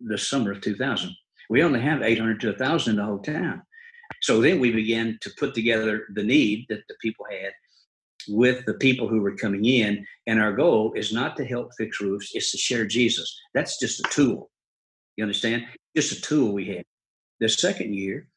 the 0.00 0.16
summer 0.16 0.52
of 0.52 0.62
2000. 0.62 1.14
We 1.50 1.64
only 1.64 1.80
have 1.80 2.00
800 2.00 2.40
to 2.42 2.50
1,000 2.50 2.92
in 2.92 2.96
the 2.96 3.04
whole 3.04 3.18
town. 3.18 3.62
So 4.22 4.40
then 4.40 4.60
we 4.60 4.70
began 4.70 5.18
to 5.20 5.30
put 5.36 5.52
together 5.52 6.06
the 6.14 6.22
need 6.22 6.66
that 6.68 6.84
the 6.88 6.94
people 7.02 7.26
had 7.28 7.52
with 8.28 8.64
the 8.66 8.74
people 8.74 9.08
who 9.08 9.20
were 9.20 9.34
coming 9.34 9.64
in. 9.64 10.06
And 10.28 10.40
our 10.40 10.52
goal 10.52 10.92
is 10.94 11.12
not 11.12 11.36
to 11.36 11.44
help 11.44 11.72
fix 11.76 12.00
roofs, 12.00 12.30
it's 12.34 12.52
to 12.52 12.58
share 12.58 12.86
Jesus. 12.86 13.36
That's 13.52 13.80
just 13.80 13.98
a 13.98 14.08
tool. 14.10 14.48
You 15.16 15.24
understand? 15.24 15.66
Just 15.96 16.16
a 16.16 16.22
tool 16.22 16.52
we 16.52 16.66
had. 16.66 16.84
The 17.40 17.48
second 17.48 17.94
year, 17.94 18.28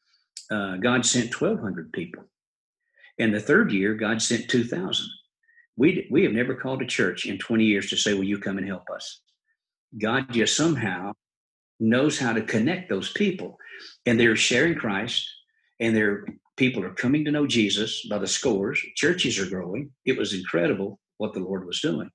uh, 0.50 0.76
God 0.76 1.06
sent 1.06 1.40
1,200 1.40 1.92
people. 1.92 2.24
And 3.20 3.32
the 3.32 3.40
third 3.40 3.70
year, 3.70 3.94
God 3.94 4.22
sent 4.22 4.50
2,000. 4.50 5.06
We, 5.76 6.08
we 6.10 6.24
have 6.24 6.32
never 6.32 6.56
called 6.56 6.82
a 6.82 6.86
church 6.86 7.26
in 7.26 7.38
20 7.38 7.64
years 7.64 7.90
to 7.90 7.96
say, 7.96 8.14
Will 8.14 8.24
you 8.24 8.38
come 8.38 8.58
and 8.58 8.66
help 8.66 8.90
us? 8.92 9.20
God 9.96 10.32
just 10.32 10.56
somehow 10.56 11.12
knows 11.80 12.18
how 12.18 12.32
to 12.32 12.42
connect 12.42 12.88
those 12.88 13.12
people. 13.12 13.58
And 14.06 14.18
they're 14.18 14.36
sharing 14.36 14.74
Christ, 14.74 15.28
and 15.80 15.96
their 15.96 16.26
people 16.56 16.84
are 16.84 16.94
coming 16.94 17.24
to 17.24 17.30
know 17.30 17.46
Jesus 17.46 18.06
by 18.08 18.18
the 18.18 18.26
scores. 18.26 18.80
Churches 18.96 19.38
are 19.38 19.48
growing. 19.48 19.90
It 20.04 20.16
was 20.16 20.34
incredible 20.34 21.00
what 21.18 21.32
the 21.32 21.40
Lord 21.40 21.66
was 21.66 21.80
doing. 21.80 22.10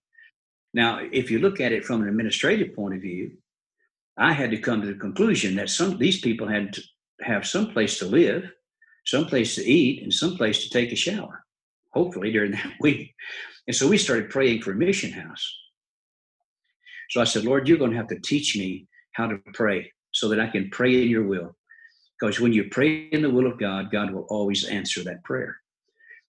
Now, 0.74 1.00
if 1.12 1.32
you 1.32 1.40
look 1.40 1.60
at 1.60 1.72
it 1.72 1.86
from 1.86 2.02
an 2.02 2.10
administrative 2.10 2.76
point 2.76 2.96
of 2.96 3.02
view, 3.02 3.32
I 4.18 4.34
had 4.34 4.52
to 4.52 4.58
come 4.58 4.82
to 4.82 4.88
the 4.88 5.00
conclusion 5.00 5.56
that 5.56 5.70
some 5.70 5.98
these 5.98 6.20
people 6.20 6.48
had 6.48 6.74
to 6.74 6.82
have 7.22 7.48
some 7.48 7.72
place 7.72 8.00
to 8.00 8.06
live 8.06 8.50
some 9.10 9.26
place 9.26 9.56
to 9.56 9.66
eat, 9.66 10.04
and 10.04 10.14
some 10.14 10.38
place 10.38 10.64
to 10.64 10.70
take 10.70 10.92
a 10.92 10.96
shower, 10.96 11.44
hopefully 11.92 12.32
during 12.32 12.52
that 12.52 12.74
week. 12.80 13.16
And 13.68 13.76
so 13.76 13.88
we 13.88 13.98
started 13.98 14.30
praying 14.30 14.62
for 14.62 14.72
a 14.72 14.76
mission 14.76 15.12
house. 15.12 15.58
So 17.10 17.20
I 17.20 17.24
said, 17.24 17.44
Lord, 17.44 17.68
you're 17.68 17.80
going 17.80 17.92
to 17.92 17.98
have 17.98 18.10
to 18.10 18.20
teach 18.20 18.56
me 18.56 18.88
how 19.20 19.28
to 19.28 19.40
pray 19.54 19.92
so 20.12 20.30
that 20.30 20.40
I 20.40 20.48
can 20.48 20.70
pray 20.70 21.02
in 21.02 21.10
your 21.10 21.28
will. 21.28 21.56
Because 22.20 22.40
when 22.40 22.54
you 22.54 22.66
pray 22.70 23.08
in 23.12 23.22
the 23.22 23.30
will 23.30 23.46
of 23.46 23.60
God, 23.60 23.92
God 23.92 24.12
will 24.12 24.28
always 24.30 24.66
answer 24.66 25.04
that 25.04 25.24
prayer. 25.24 25.58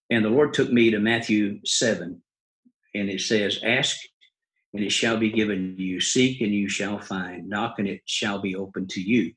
And 0.09 0.23
the 0.23 0.29
Lord 0.29 0.53
took 0.53 0.71
me 0.71 0.91
to 0.91 0.99
Matthew 0.99 1.59
7, 1.65 2.21
and 2.95 3.09
it 3.09 3.21
says, 3.21 3.59
Ask, 3.63 3.97
and 4.73 4.83
it 4.83 4.91
shall 4.91 5.17
be 5.17 5.31
given 5.31 5.75
you. 5.77 5.99
Seek, 5.99 6.41
and 6.41 6.53
you 6.53 6.69
shall 6.69 6.99
find. 6.99 7.49
Knock, 7.49 7.75
and 7.79 7.87
it 7.87 8.01
shall 8.05 8.39
be 8.39 8.55
open 8.55 8.87
to 8.89 9.01
you. 9.01 9.33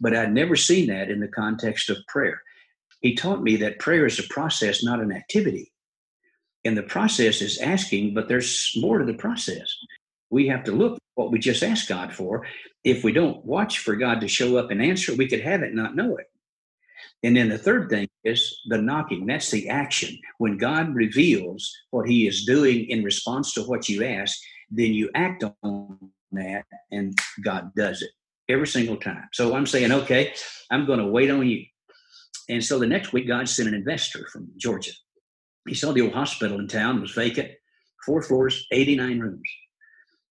But 0.00 0.14
I'd 0.14 0.34
never 0.34 0.56
seen 0.56 0.88
that 0.88 1.10
in 1.10 1.20
the 1.20 1.28
context 1.28 1.90
of 1.90 1.98
prayer 2.08 2.42
he 3.00 3.14
taught 3.14 3.42
me 3.42 3.56
that 3.56 3.78
prayer 3.78 4.06
is 4.06 4.18
a 4.18 4.24
process, 4.24 4.82
not 4.82 5.00
an 5.00 5.12
activity. 5.12 5.72
And 6.64 6.76
the 6.76 6.82
process 6.82 7.40
is 7.40 7.58
asking, 7.58 8.14
but 8.14 8.28
there's 8.28 8.72
more 8.76 8.98
to 8.98 9.04
the 9.04 9.14
process. 9.14 9.72
We 10.36 10.48
have 10.48 10.64
to 10.64 10.72
look 10.72 10.98
what 11.14 11.32
we 11.32 11.38
just 11.38 11.62
asked 11.62 11.88
God 11.88 12.12
for. 12.12 12.46
If 12.84 13.02
we 13.02 13.10
don't 13.10 13.42
watch 13.42 13.78
for 13.78 13.96
God 13.96 14.20
to 14.20 14.28
show 14.28 14.58
up 14.58 14.70
and 14.70 14.82
answer, 14.82 15.14
we 15.14 15.28
could 15.28 15.40
have 15.40 15.62
it 15.62 15.68
and 15.68 15.76
not 15.76 15.96
know 15.96 16.18
it. 16.18 16.26
And 17.22 17.34
then 17.34 17.48
the 17.48 17.56
third 17.56 17.88
thing 17.88 18.06
is 18.22 18.60
the 18.66 18.76
knocking. 18.76 19.24
That's 19.24 19.50
the 19.50 19.70
action. 19.70 20.14
When 20.36 20.58
God 20.58 20.94
reveals 20.94 21.74
what 21.90 22.06
He 22.06 22.26
is 22.26 22.44
doing 22.44 22.84
in 22.90 23.02
response 23.02 23.54
to 23.54 23.62
what 23.62 23.88
you 23.88 24.04
ask, 24.04 24.38
then 24.70 24.92
you 24.92 25.08
act 25.14 25.42
on 25.62 26.10
that 26.32 26.66
and 26.92 27.18
God 27.42 27.74
does 27.74 28.02
it 28.02 28.10
every 28.46 28.66
single 28.66 28.98
time. 28.98 29.30
So 29.32 29.56
I'm 29.56 29.66
saying, 29.66 29.90
okay, 29.90 30.34
I'm 30.70 30.84
going 30.84 30.98
to 30.98 31.06
wait 31.06 31.30
on 31.30 31.48
you. 31.48 31.64
And 32.50 32.62
so 32.62 32.78
the 32.78 32.86
next 32.86 33.14
week, 33.14 33.26
God 33.26 33.48
sent 33.48 33.68
an 33.68 33.74
investor 33.74 34.28
from 34.30 34.50
Georgia. 34.58 34.92
He 35.66 35.72
saw 35.72 35.92
the 35.92 36.02
old 36.02 36.12
hospital 36.12 36.60
in 36.60 36.68
town 36.68 37.00
was 37.00 37.12
vacant, 37.12 37.52
four 38.04 38.20
floors, 38.20 38.66
89 38.70 39.18
rooms. 39.18 39.48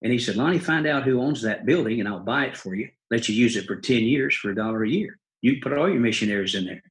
And 0.02 0.12
he 0.12 0.18
said, 0.18 0.36
Lonnie, 0.36 0.58
find 0.58 0.86
out 0.86 1.04
who 1.04 1.20
owns 1.20 1.42
that 1.42 1.66
building 1.66 2.00
and 2.00 2.08
I'll 2.08 2.20
buy 2.20 2.44
it 2.46 2.56
for 2.56 2.74
you, 2.74 2.90
let 3.10 3.28
you 3.28 3.34
use 3.34 3.56
it 3.56 3.66
for 3.66 3.76
10 3.76 4.02
years 4.02 4.36
for 4.36 4.50
a 4.50 4.54
dollar 4.54 4.84
a 4.84 4.88
year. 4.88 5.18
You 5.40 5.60
put 5.60 5.72
all 5.72 5.88
your 5.88 6.00
missionaries 6.00 6.54
in 6.54 6.66
there. 6.66 6.82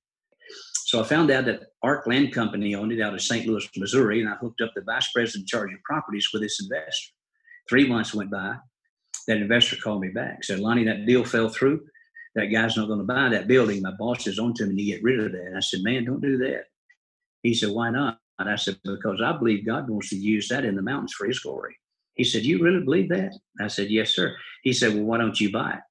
So 0.86 1.02
I 1.02 1.04
found 1.04 1.32
out 1.32 1.46
that 1.46 1.62
Ark 1.84 2.08
Land 2.08 2.34
Company 2.34 2.76
owned 2.76 2.92
it 2.92 3.02
out 3.02 3.14
of 3.14 3.22
St. 3.22 3.48
Louis, 3.48 3.68
Missouri, 3.76 4.22
and 4.22 4.30
I 4.30 4.36
hooked 4.36 4.62
up 4.62 4.72
the 4.76 4.82
vice 4.82 5.12
president 5.12 5.44
in 5.44 5.48
charge 5.48 5.74
of 5.74 5.82
properties 5.84 6.30
with 6.32 6.42
this 6.42 6.62
investor. 6.62 7.14
Three 7.68 7.88
months 7.88 8.14
went 8.14 8.32
by. 8.32 8.58
That 9.28 9.38
investor 9.38 9.76
called 9.78 10.02
me 10.02 10.10
back, 10.10 10.44
said, 10.44 10.60
Lonnie, 10.60 10.84
that 10.84 11.08
deal 11.08 11.24
fell 11.24 11.50
through 11.50 11.82
that 12.36 12.48
guy's 12.48 12.76
not 12.76 12.88
going 12.88 13.00
to 13.00 13.06
buy 13.06 13.30
that 13.30 13.48
building. 13.48 13.82
My 13.82 13.92
boss 13.98 14.28
is 14.28 14.40
on 14.40 14.54
to 14.56 14.66
me 14.66 14.76
to 14.76 14.84
get 14.84 15.04
rid 15.04 15.20
of 15.20 15.32
that. 15.32 15.48
And 15.48 15.58
I 15.58 15.62
said, 15.62 15.82
man, 15.84 16.04
don't 16.04 16.22
do 16.22 16.38
that. 16.40 16.66
He 17.42 17.54
said, 17.54 17.70
why 17.70 17.90
not? 17.90 18.20
And 18.38 18.50
I 18.50 18.58
said, 18.58 18.78
because 18.84 19.22
I 19.24 19.32
believe 19.38 19.66
God 19.66 19.90
wants 19.90 20.10
to 20.10 20.18
use 20.18 20.50
that 20.50 20.66
in 20.66 20.76
the 20.76 20.82
mountains 20.82 21.14
for 21.14 21.26
his 21.26 21.40
glory. 21.40 21.78
He 22.16 22.24
said, 22.24 22.44
you 22.44 22.64
really 22.64 22.84
believe 22.84 23.10
that? 23.10 23.38
I 23.60 23.68
said, 23.68 23.90
yes, 23.90 24.12
sir. 24.12 24.36
He 24.64 24.74
said, 24.74 24.94
well, 24.94 25.04
why 25.04 25.18
don't 25.18 25.40
you 25.40 25.52
buy 25.52 25.74
it? 25.74 25.82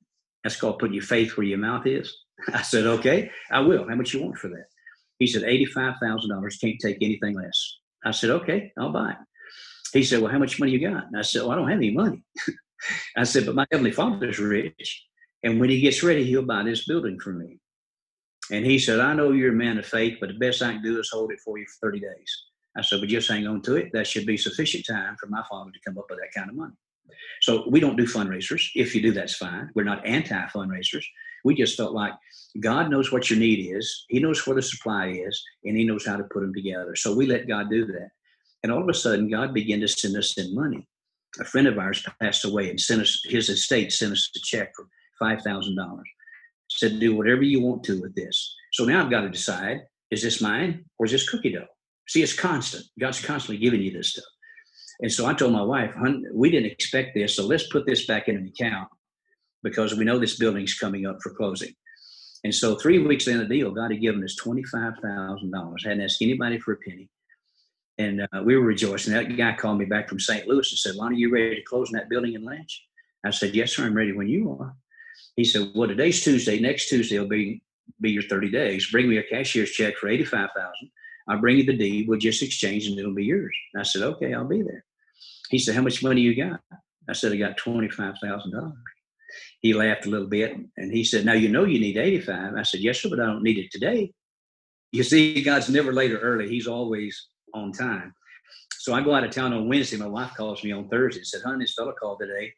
That's 0.43 0.57
called 0.57 0.79
putting 0.79 0.95
your 0.95 1.03
faith 1.03 1.37
where 1.37 1.47
your 1.47 1.59
mouth 1.59 1.87
is. 1.87 2.15
I 2.53 2.63
said, 2.63 2.87
okay, 2.87 3.31
I 3.51 3.61
will. 3.61 3.89
How 3.89 3.95
much 3.95 4.13
you 4.13 4.23
want 4.23 4.39
for 4.39 4.49
that? 4.49 4.67
He 5.19 5.27
said, 5.27 5.43
$85,000. 5.43 6.61
Can't 6.61 6.81
take 6.81 6.99
anything 7.01 7.35
less. 7.35 7.79
I 8.05 8.11
said, 8.11 8.31
okay, 8.31 8.73
I'll 8.79 8.93
buy 8.93 9.13
it. 9.13 9.17
He 9.93 10.03
said, 10.03 10.21
well, 10.21 10.33
how 10.33 10.39
much 10.39 10.59
money 10.59 10.73
you 10.73 10.81
got? 10.81 11.07
And 11.07 11.17
I 11.17 11.23
said, 11.23 11.43
well, 11.43 11.53
I 11.53 11.57
don't 11.57 11.69
have 11.69 11.79
any 11.79 11.93
money. 11.93 12.25
I 13.17 13.25
said, 13.25 13.47
but 13.47 13.55
my 13.55 13.67
Heavenly 13.71 13.93
Father's 13.93 14.39
rich. 14.39 15.05
And 15.43 15.61
when 15.61 15.71
he 15.71 15.81
gets 15.81 16.03
ready, 16.03 16.25
he'll 16.25 16.43
buy 16.43 16.65
this 16.65 16.87
building 16.87 17.21
for 17.21 17.33
me. 17.33 17.61
And 18.51 18.65
he 18.67 18.79
said, 18.79 19.01
I 19.01 19.15
know 19.15 19.33
you're 19.33 19.53
a 19.53 19.57
man 19.57 19.79
of 19.79 19.87
faith, 19.87 20.19
but 20.21 20.29
the 20.29 20.39
best 20.39 20.63
I 20.63 20.73
can 20.73 20.83
do 20.83 20.99
is 20.99 21.11
hold 21.11 21.33
it 21.33 21.41
for 21.45 21.59
you 21.59 21.65
for 21.67 21.89
30 21.89 22.01
days. 22.01 22.45
I 22.77 22.83
said, 22.83 23.01
but 23.01 23.09
just 23.09 23.29
hang 23.29 23.47
on 23.47 23.63
to 23.63 23.77
it. 23.77 23.91
That 23.93 24.07
should 24.07 24.27
be 24.27 24.37
sufficient 24.37 24.87
time 24.87 25.17
for 25.19 25.27
my 25.27 25.43
father 25.49 25.71
to 25.71 25.81
come 25.85 25.99
up 25.99 26.07
with 26.11 26.19
that 26.19 26.39
kind 26.39 26.51
of 26.51 26.57
money. 26.57 26.75
So 27.41 27.69
we 27.69 27.81
don't 27.81 27.97
do 27.97 28.07
fundraisers. 28.07 28.69
If 28.75 28.95
you 28.95 29.03
do, 29.03 29.13
that's 29.13 29.37
fine. 29.37 29.71
We're 29.75 29.85
not 29.85 30.05
anti 30.07 30.47
fundraisers. 30.47 31.05
We 31.45 31.55
just 31.55 31.77
felt 31.77 31.93
like 31.93 32.15
God 32.61 32.91
knows 32.91 33.13
what 33.13 33.29
your 33.29 33.39
need 33.39 33.71
is, 33.77 34.07
He 34.09 34.19
knows 34.19 34.47
where 34.47 34.57
the 34.57 34.63
supply 34.63 35.09
is, 35.09 35.43
and 35.65 35.77
He 35.77 35.85
knows 35.85 36.07
how 36.07 36.17
to 36.17 36.25
put 36.25 36.41
them 36.41 36.55
together. 36.55 36.97
So 36.97 37.15
we 37.15 37.27
let 37.27 37.49
God 37.49 37.71
do 37.71 37.87
that. 37.87 38.09
And 38.63 38.73
all 38.73 38.83
of 38.83 38.89
a 38.89 38.95
sudden, 38.95 39.29
God 39.29 39.53
began 39.53 39.81
to 39.81 39.89
send 39.89 40.17
us 40.17 40.39
in 40.39 40.55
money. 40.55 40.89
A 41.39 41.45
friend 41.45 41.67
of 41.67 41.79
ours 41.79 42.05
passed 42.21 42.45
away 42.45 42.71
and 42.71 42.81
sent 42.81 43.03
us, 43.03 43.21
his 43.25 43.49
estate 43.49 43.93
sent 43.93 44.13
us 44.13 44.31
a 44.35 44.41
check 44.41 44.73
for 44.75 44.87
$5,000. 45.21 46.03
Said, 46.71 46.99
do 46.99 47.15
whatever 47.15 47.43
you 47.43 47.61
want 47.61 47.85
to 47.85 48.01
with 48.01 48.15
this. 48.15 48.55
So 48.73 48.85
now 48.85 49.05
I've 49.05 49.11
got 49.11 49.21
to 49.21 49.29
decide 49.29 49.83
is 50.11 50.23
this 50.23 50.41
mine 50.41 50.85
or 50.99 51.07
is 51.07 51.13
this 51.13 51.29
cookie 51.29 51.53
dough? 51.53 51.67
See, 52.09 52.23
it's 52.23 52.39
constant. 52.39 52.85
God's 52.99 53.25
constantly 53.25 53.63
giving 53.63 53.83
you 53.83 53.93
this 53.93 54.11
stuff. 54.11 54.25
And 55.01 55.13
so 55.13 55.27
I 55.27 55.35
told 55.35 55.53
my 55.53 55.63
wife, 55.63 55.93
we 56.33 56.51
didn't 56.51 56.71
expect 56.71 57.15
this, 57.15 57.35
so 57.35 57.47
let's 57.47 57.69
put 57.69 57.87
this 57.87 58.07
back 58.07 58.29
in 58.29 58.37
an 58.37 58.47
account 58.47 58.89
because 59.63 59.97
we 59.97 60.05
know 60.05 60.19
this 60.19 60.39
building's 60.39 60.79
coming 60.79 61.07
up 61.07 61.19
for 61.23 61.35
closing. 61.35 61.75
And 62.45 62.55
so 62.55 62.77
three 62.77 62.99
weeks 62.99 63.27
in 63.27 63.39
the 63.39 63.47
deal, 63.47 63.71
God 63.71 63.91
had 63.91 64.01
given 64.01 64.23
us 64.23 64.37
$25,000. 64.41 65.85
Hadn't 65.85 66.01
asked 66.03 66.23
anybody 66.23 66.59
for 66.59 66.75
a 66.75 66.77
penny. 66.77 67.09
And 67.97 68.21
uh, 68.21 68.43
we 68.45 68.57
were 68.57 68.65
rejoicing. 68.65 69.15
That 69.15 69.37
guy 69.37 69.55
called 69.55 69.79
me 69.79 69.87
back 69.87 70.09
from 70.09 70.21
St. 70.21 70.47
Louis 70.47 70.71
and 70.71 70.79
said, 70.79 70.97
Lonnie, 70.97 71.17
you 71.17 71.33
ready 71.33 71.57
to 71.57 71.63
close 71.63 71.91
in 71.91 71.99
that 71.99 72.11
building 72.11 72.35
in 72.35 72.45
Lynch? 72.45 72.85
I 73.25 73.31
said, 73.31 73.55
yes, 73.55 73.75
sir, 73.75 73.85
I'm 73.85 73.95
ready 73.95 74.13
when 74.13 74.29
you 74.29 74.57
are. 74.61 74.77
He 75.37 75.45
said, 75.45 75.73
Well, 75.75 75.89
today's 75.89 76.23
Tuesday. 76.23 76.61
Next 76.61 76.89
Tuesday 76.89 77.19
will 77.19 77.29
be 77.29 77.63
be 78.01 78.11
your 78.11 78.23
30 78.23 78.51
days. 78.51 78.91
Bring 78.91 79.09
me 79.09 79.19
a 79.19 79.23
cashier's 79.23 79.71
check 79.71 79.97
for 79.97 80.09
85000 80.09 80.91
I'll 81.29 81.41
bring 81.41 81.59
you 81.59 81.65
the 81.65 81.77
deed. 81.77 82.09
We'll 82.09 82.19
just 82.19 82.43
exchange 82.43 82.87
and 82.87 82.99
it'll 82.99 83.15
be 83.15 83.25
yours. 83.25 83.57
And 83.73 83.81
I 83.81 83.85
said, 83.85 84.03
Okay, 84.03 84.35
I'll 84.35 84.49
be 84.49 84.63
there. 84.63 84.85
He 85.51 85.59
said, 85.59 85.75
How 85.75 85.83
much 85.83 86.03
money 86.03 86.21
you 86.21 86.35
got? 86.35 86.61
I 87.09 87.13
said, 87.13 87.33
I 87.33 87.37
got 87.37 87.59
$25,000. 87.59 88.73
He 89.61 89.75
laughed 89.75 90.07
a 90.07 90.11
little 90.11 90.27
bit 90.27 90.57
and 90.77 90.93
he 90.93 91.05
said, 91.05 91.25
Now 91.25 91.33
you 91.33 91.49
know 91.49 91.65
you 91.65 91.81
need 91.81 91.97
85. 91.97 92.55
I 92.55 92.63
said, 92.63 92.81
Yes, 92.81 93.01
sir, 93.01 93.09
but 93.09 93.21
I 93.21 93.27
don't 93.27 93.43
need 93.43 93.59
it 93.59 93.71
today. 93.71 94.13
You 94.93 95.03
see, 95.03 95.43
God's 95.43 95.69
never 95.69 95.93
late 95.93 96.13
or 96.13 96.19
early. 96.19 96.49
He's 96.49 96.67
always 96.67 97.29
on 97.53 97.73
time. 97.73 98.15
So 98.79 98.95
I 98.95 99.01
go 99.01 99.15
out 99.15 99.25
of 99.25 99.31
town 99.31 99.53
on 99.53 99.69
Wednesday. 99.69 99.97
My 99.97 100.07
wife 100.07 100.35
calls 100.37 100.63
me 100.63 100.73
on 100.73 100.89
Thursday 100.89 101.21
and 101.21 101.27
said, 101.27 101.43
Honey, 101.43 101.65
this 101.65 101.75
fellow 101.75 101.95
called 101.99 102.21
today 102.21 102.53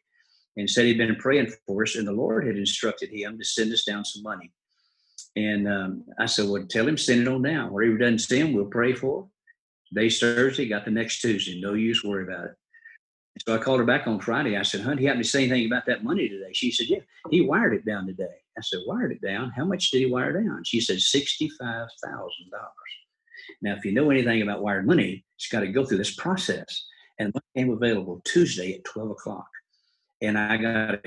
and 0.57 0.69
said 0.69 0.85
he'd 0.85 0.97
been 0.97 1.15
praying 1.15 1.51
for 1.65 1.83
us, 1.83 1.95
and 1.95 2.07
the 2.07 2.11
Lord 2.11 2.45
had 2.45 2.57
instructed 2.57 3.11
him 3.11 3.37
to 3.37 3.45
send 3.45 3.71
us 3.71 3.83
down 3.83 4.03
some 4.03 4.23
money. 4.23 4.51
And 5.37 5.67
um, 5.67 6.03
I 6.17 6.25
said, 6.25 6.49
Well, 6.49 6.65
tell 6.67 6.87
him, 6.87 6.97
send 6.97 7.21
it 7.21 7.27
on 7.27 7.43
down. 7.43 7.71
Whatever 7.71 7.93
he 7.93 7.99
doesn't 7.99 8.19
send, 8.19 8.55
we'll 8.55 8.65
pray 8.65 8.93
for. 8.93 9.21
Him. 9.21 9.29
Today's 9.89 10.19
Thursday, 10.19 10.67
got 10.67 10.83
the 10.83 10.91
next 10.91 11.21
Tuesday. 11.21 11.61
No 11.61 11.75
use 11.75 12.03
worry 12.03 12.23
about 12.23 12.45
it. 12.45 12.55
So 13.45 13.53
I 13.53 13.59
called 13.59 13.79
her 13.79 13.85
back 13.85 14.07
on 14.07 14.19
Friday. 14.19 14.57
I 14.57 14.63
said, 14.63 14.81
Honey, 14.81 15.03
you 15.03 15.07
happen 15.09 15.21
to 15.21 15.29
say 15.29 15.43
anything 15.43 15.67
about 15.67 15.85
that 15.85 16.03
money 16.03 16.27
today? 16.27 16.53
She 16.53 16.71
said, 16.71 16.87
Yeah, 16.87 17.01
he 17.29 17.41
wired 17.41 17.75
it 17.75 17.85
down 17.85 18.07
today. 18.07 18.25
I 18.57 18.61
said, 18.61 18.79
Wired 18.87 19.11
it 19.11 19.21
down? 19.21 19.51
How 19.55 19.63
much 19.63 19.91
did 19.91 19.99
he 19.99 20.07
wire 20.07 20.41
down? 20.41 20.63
She 20.65 20.81
said, 20.81 20.97
$65,000. 20.97 21.87
Now, 23.61 23.75
if 23.75 23.85
you 23.85 23.91
know 23.91 24.09
anything 24.09 24.41
about 24.41 24.63
wired 24.63 24.87
money, 24.87 25.23
it's 25.35 25.49
got 25.49 25.59
to 25.59 25.67
go 25.67 25.85
through 25.85 25.99
this 25.99 26.15
process. 26.15 26.83
And 27.19 27.31
money 27.31 27.45
came 27.55 27.71
available 27.71 28.21
Tuesday 28.25 28.73
at 28.73 28.83
12 28.85 29.11
o'clock 29.11 29.47
and 30.21 30.37
I 30.37 30.57
got 30.57 30.95
a 30.95 31.01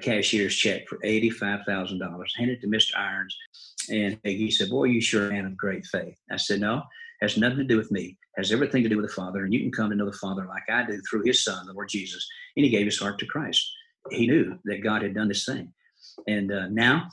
cashier's 0.00 0.56
check 0.56 0.88
for 0.88 0.98
$85,000, 0.98 2.24
handed 2.36 2.60
to 2.60 2.66
Mr. 2.66 2.96
Irons. 2.96 3.36
And 3.90 4.18
he 4.24 4.50
said, 4.50 4.70
Boy, 4.70 4.84
you 4.84 5.00
sure 5.00 5.30
man 5.30 5.46
of 5.46 5.56
great 5.56 5.84
faith. 5.86 6.16
I 6.30 6.36
said, 6.36 6.60
No, 6.60 6.82
has 7.20 7.36
nothing 7.36 7.58
to 7.58 7.64
do 7.64 7.76
with 7.76 7.90
me, 7.90 8.16
has 8.36 8.52
everything 8.52 8.82
to 8.82 8.88
do 8.88 8.96
with 8.96 9.06
the 9.06 9.14
Father. 9.14 9.44
And 9.44 9.52
you 9.52 9.60
can 9.60 9.72
come 9.72 9.90
to 9.90 9.96
know 9.96 10.06
the 10.06 10.16
Father 10.18 10.46
like 10.46 10.68
I 10.70 10.86
do 10.86 11.00
through 11.08 11.24
his 11.24 11.44
Son, 11.44 11.66
the 11.66 11.72
Lord 11.72 11.88
Jesus. 11.88 12.26
And 12.56 12.64
he 12.64 12.70
gave 12.70 12.86
his 12.86 12.98
heart 12.98 13.18
to 13.18 13.26
Christ. 13.26 13.70
He 14.10 14.26
knew 14.26 14.58
that 14.64 14.82
God 14.82 15.02
had 15.02 15.14
done 15.14 15.28
this 15.28 15.44
thing. 15.44 15.72
And 16.26 16.52
uh, 16.52 16.68
now 16.68 17.08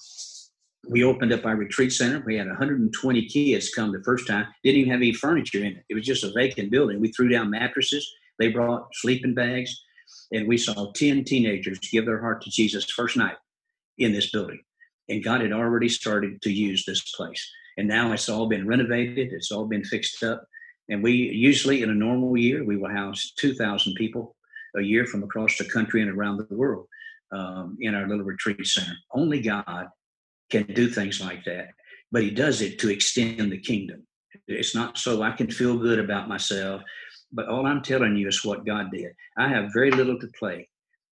we 0.90 1.04
opened 1.04 1.34
up 1.34 1.46
our 1.46 1.56
retreat 1.56 1.92
center. 1.92 2.24
We 2.26 2.38
had 2.38 2.48
120 2.48 3.26
kids 3.28 3.74
come 3.74 3.92
the 3.92 4.04
first 4.04 4.28
time. 4.28 4.48
Didn't 4.64 4.80
even 4.80 4.92
have 4.92 5.02
any 5.02 5.14
furniture 5.14 5.60
in 5.60 5.74
it. 5.74 5.84
It 5.90 5.96
was 5.96 6.06
just 6.06 6.24
a 6.24 6.32
vacant 6.32 6.72
building. 6.72 7.00
We 7.00 7.12
threw 7.12 7.30
down 7.30 7.50
mattresses. 7.50 8.10
They 8.40 8.48
brought 8.48 8.88
sleeping 8.94 9.34
bags 9.34 9.84
and 10.32 10.48
we 10.48 10.58
saw 10.58 10.92
10 10.92 11.24
teenagers 11.24 11.80
give 11.80 12.06
their 12.06 12.22
heart 12.22 12.42
to 12.44 12.50
Jesus 12.50 12.86
first 12.86 13.18
night 13.18 13.38
in 13.98 14.12
this 14.12 14.32
building. 14.32 14.60
And 15.10 15.24
God 15.24 15.42
had 15.42 15.54
already 15.54 15.90
started 15.90 16.42
to 16.44 16.52
use 16.52 16.86
this 16.86 17.02
place. 17.12 17.50
And 17.78 17.88
now 17.88 18.12
it's 18.12 18.30
all 18.30 18.48
been 18.48 18.68
renovated, 18.68 19.32
it's 19.32 19.52
all 19.52 19.66
been 19.66 19.84
fixed 19.84 20.24
up. 20.24 20.46
And 20.90 21.04
we 21.04 21.14
usually, 21.14 21.82
in 21.84 21.90
a 21.90 21.96
normal 21.96 22.36
year, 22.38 22.64
we 22.64 22.78
will 22.78 22.90
house 22.90 23.32
2,000 23.38 23.94
people 23.94 24.36
a 24.76 24.82
year 24.82 25.06
from 25.06 25.24
across 25.24 25.58
the 25.58 25.66
country 25.66 26.02
and 26.02 26.12
around 26.12 26.38
the 26.38 26.56
world 26.56 26.88
um, 27.32 27.78
in 27.80 27.96
our 27.96 28.08
little 28.08 28.26
retreat 28.26 28.66
center. 28.66 28.96
Only 29.12 29.42
God 29.42 29.88
can 30.50 30.64
do 30.64 30.90
things 30.90 31.22
like 31.22 31.44
that, 31.46 31.70
but 32.12 32.24
He 32.24 32.32
does 32.32 32.62
it 32.62 32.80
to 32.80 32.90
extend 32.90 33.52
the 33.52 33.60
kingdom. 33.60 34.06
It's 34.48 34.76
not 34.76 34.98
so 34.98 35.22
I 35.22 35.32
can 35.32 35.50
feel 35.50 35.78
good 35.78 36.00
about 36.00 36.28
myself 36.28 36.82
but 37.32 37.48
all 37.48 37.66
I'm 37.66 37.82
telling 37.82 38.16
you 38.16 38.28
is 38.28 38.44
what 38.44 38.66
God 38.66 38.92
did. 38.92 39.14
I 39.38 39.48
have 39.50 39.74
very 39.74 39.92
little 39.92 40.20
to 40.20 40.28
play 40.40 40.68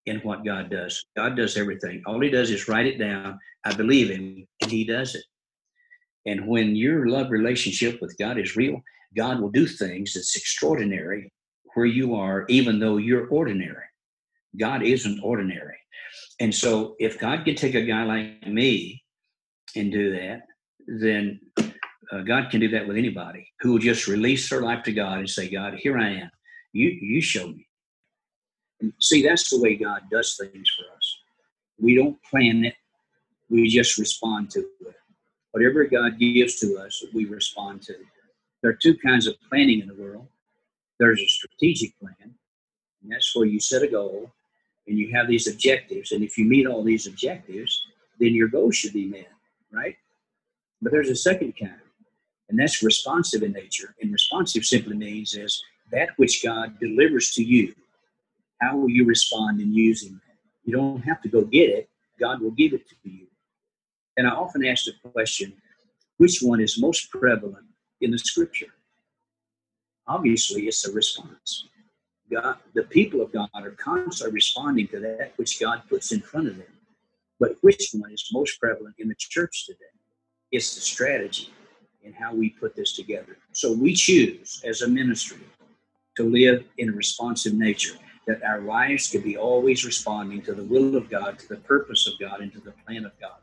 in 0.06 0.20
what 0.20 0.46
God 0.46 0.70
does. 0.70 1.06
God 1.16 1.36
does 1.36 1.58
everything. 1.58 2.02
All 2.06 2.20
He 2.20 2.30
does 2.30 2.50
is 2.50 2.68
write 2.68 2.88
it 2.88 2.98
down. 2.98 3.40
I 3.66 3.74
believe 3.74 4.10
Him, 4.10 4.48
and 4.62 4.72
He 4.72 4.86
does 4.86 5.16
it. 5.16 5.24
And 6.26 6.48
when 6.48 6.76
your 6.76 7.08
love 7.08 7.32
relationship 7.32 8.02
with 8.02 8.18
God 8.18 8.38
is 8.38 8.56
real, 8.56 8.82
God 9.16 9.40
will 9.40 9.50
do 9.50 9.66
things 9.66 10.14
that's 10.14 10.36
extraordinary 10.36 11.32
where 11.74 11.86
you 11.86 12.16
are, 12.16 12.46
even 12.50 12.80
though 12.80 12.98
you're 12.98 13.28
ordinary. 13.28 13.86
God 14.58 14.84
isn't 14.84 15.22
ordinary. 15.24 15.78
And 16.40 16.54
so, 16.54 16.96
if 17.00 17.20
God 17.20 17.46
can 17.46 17.56
take 17.56 17.76
a 17.76 17.86
guy 17.86 18.04
like 18.04 18.48
me 18.48 19.04
and 19.76 19.92
do 19.92 20.12
that, 20.14 20.42
then 20.88 21.40
uh, 22.12 22.22
God 22.22 22.50
can 22.50 22.60
do 22.60 22.70
that 22.70 22.88
with 22.88 22.98
anybody 22.98 23.52
who 23.60 23.74
will 23.74 23.80
just 23.80 24.08
release 24.08 24.50
their 24.50 24.62
life 24.62 24.84
to 24.84 24.92
God 24.92 25.20
and 25.20 25.30
say, 25.30 25.50
God, 25.50 25.76
here 25.76 25.98
I 25.98 26.10
am. 26.10 26.32
You, 26.74 26.90
you 26.90 27.22
show 27.22 27.48
me. 27.48 27.68
And 28.82 28.94
see, 29.00 29.24
that's 29.24 29.50
the 29.50 29.60
way 29.60 29.76
God 29.76 30.04
does 30.12 30.38
things 30.38 30.72
for 30.78 30.96
us. 30.96 31.18
We 31.80 31.96
don't 31.96 32.22
plan 32.24 32.66
it, 32.66 32.76
we 33.50 33.68
just 33.68 33.98
respond 33.98 34.52
to 34.52 34.60
it. 34.60 34.96
Whatever 35.52 35.86
God 35.86 36.20
gives 36.20 36.60
to 36.60 36.78
us, 36.78 37.04
we 37.14 37.26
respond 37.26 37.82
to. 37.84 37.96
There 38.62 38.72
are 38.72 38.78
two 38.82 38.96
kinds 38.98 39.28
of 39.28 39.36
planning 39.50 39.82
in 39.82 39.88
the 39.88 39.96
world 39.96 40.28
there's 41.00 41.22
a 41.22 41.28
strategic 41.28 41.98
plan, 42.00 42.16
and 42.22 43.12
that's 43.12 43.36
where 43.36 43.46
you 43.46 43.60
set 43.60 43.84
a 43.84 43.88
goal 43.88 44.32
and 44.88 44.98
you 44.98 45.14
have 45.14 45.28
these 45.28 45.48
objectives. 45.48 46.12
And 46.12 46.24
if 46.24 46.38
you 46.38 46.46
meet 46.46 46.66
all 46.66 46.84
these 46.84 47.08
objectives, 47.08 47.82
then 48.20 48.34
your 48.34 48.48
goal 48.48 48.72
should 48.72 48.94
be 48.94 49.06
met, 49.06 49.30
right? 49.72 49.96
But 50.82 50.92
there's 50.92 51.10
a 51.10 51.16
second 51.16 51.54
kind 51.60 51.80
and 52.50 52.58
that's 52.58 52.82
responsive 52.82 53.44
in 53.44 53.52
nature. 53.52 53.94
And 54.02 54.12
responsive 54.12 54.66
simply 54.66 54.96
means 54.96 55.36
is 55.36 55.62
that 55.92 56.10
which 56.18 56.44
God 56.44 56.80
delivers 56.80 57.32
to 57.32 57.44
you. 57.44 57.74
How 58.62 58.78
will 58.78 58.90
you 58.90 59.06
respond 59.06 59.62
in 59.62 59.74
using 59.74 60.14
that? 60.14 60.36
You 60.64 60.74
don't 60.74 61.02
have 61.02 61.22
to 61.22 61.30
go 61.30 61.42
get 61.44 61.70
it. 61.70 61.90
God 62.20 62.42
will 62.42 62.52
give 62.52 62.74
it 62.74 62.88
to 62.90 62.96
you. 63.04 63.28
And 64.18 64.28
I 64.28 64.32
often 64.32 64.66
ask 64.66 64.86
the 64.86 65.10
question, 65.10 65.54
which 66.18 66.40
one 66.42 66.60
is 66.60 66.82
most 66.82 67.12
prevalent 67.12 67.68
in 68.02 68.12
the 68.12 68.18
scripture? 68.18 68.74
Obviously, 70.08 70.64
it's 70.64 70.88
a 70.88 70.92
response. 70.92 71.68
God, 72.32 72.58
the 72.74 72.84
people 72.84 73.22
of 73.22 73.32
God 73.32 73.50
are 73.54 73.72
constantly 73.72 74.34
responding 74.34 74.88
to 74.90 75.00
that 75.00 75.34
which 75.36 75.60
God 75.60 75.84
puts 75.88 76.12
in 76.12 76.22
front 76.22 76.48
of 76.48 76.58
them. 76.58 76.68
But 77.40 77.58
which 77.62 77.90
one 77.94 78.12
is 78.12 78.28
most 78.34 78.60
prevalent 78.60 78.96
in 78.98 79.10
the 79.10 79.16
church 79.16 79.66
today? 79.68 79.80
It's 80.52 80.76
the 80.76 80.82
strategy 80.82 81.52
in 82.08 82.14
how 82.14 82.34
we 82.34 82.50
put 82.50 82.76
this 82.76 82.94
together. 82.94 83.38
So 83.52 83.74
we 83.74 83.94
choose 83.94 84.62
as 84.66 84.82
a 84.82 84.88
ministry 84.88 85.44
to 86.16 86.24
live 86.24 86.64
in 86.78 86.90
a 86.90 86.94
responsive 86.94 87.54
nature, 87.54 87.96
that 88.26 88.42
our 88.44 88.62
lives 88.62 89.10
could 89.10 89.24
be 89.24 89.38
always 89.38 89.86
responding 89.86 90.42
to 90.44 90.54
the 90.54 90.64
will 90.64 90.96
of 90.96 91.10
God, 91.10 91.38
to 91.40 91.48
the 91.50 91.58
purpose 91.58 92.08
of 92.08 92.14
God, 92.20 92.42
and 92.42 92.52
to 92.54 92.62
the 92.62 92.74
plan 92.86 93.06
of 93.06 93.12
God, 93.20 93.40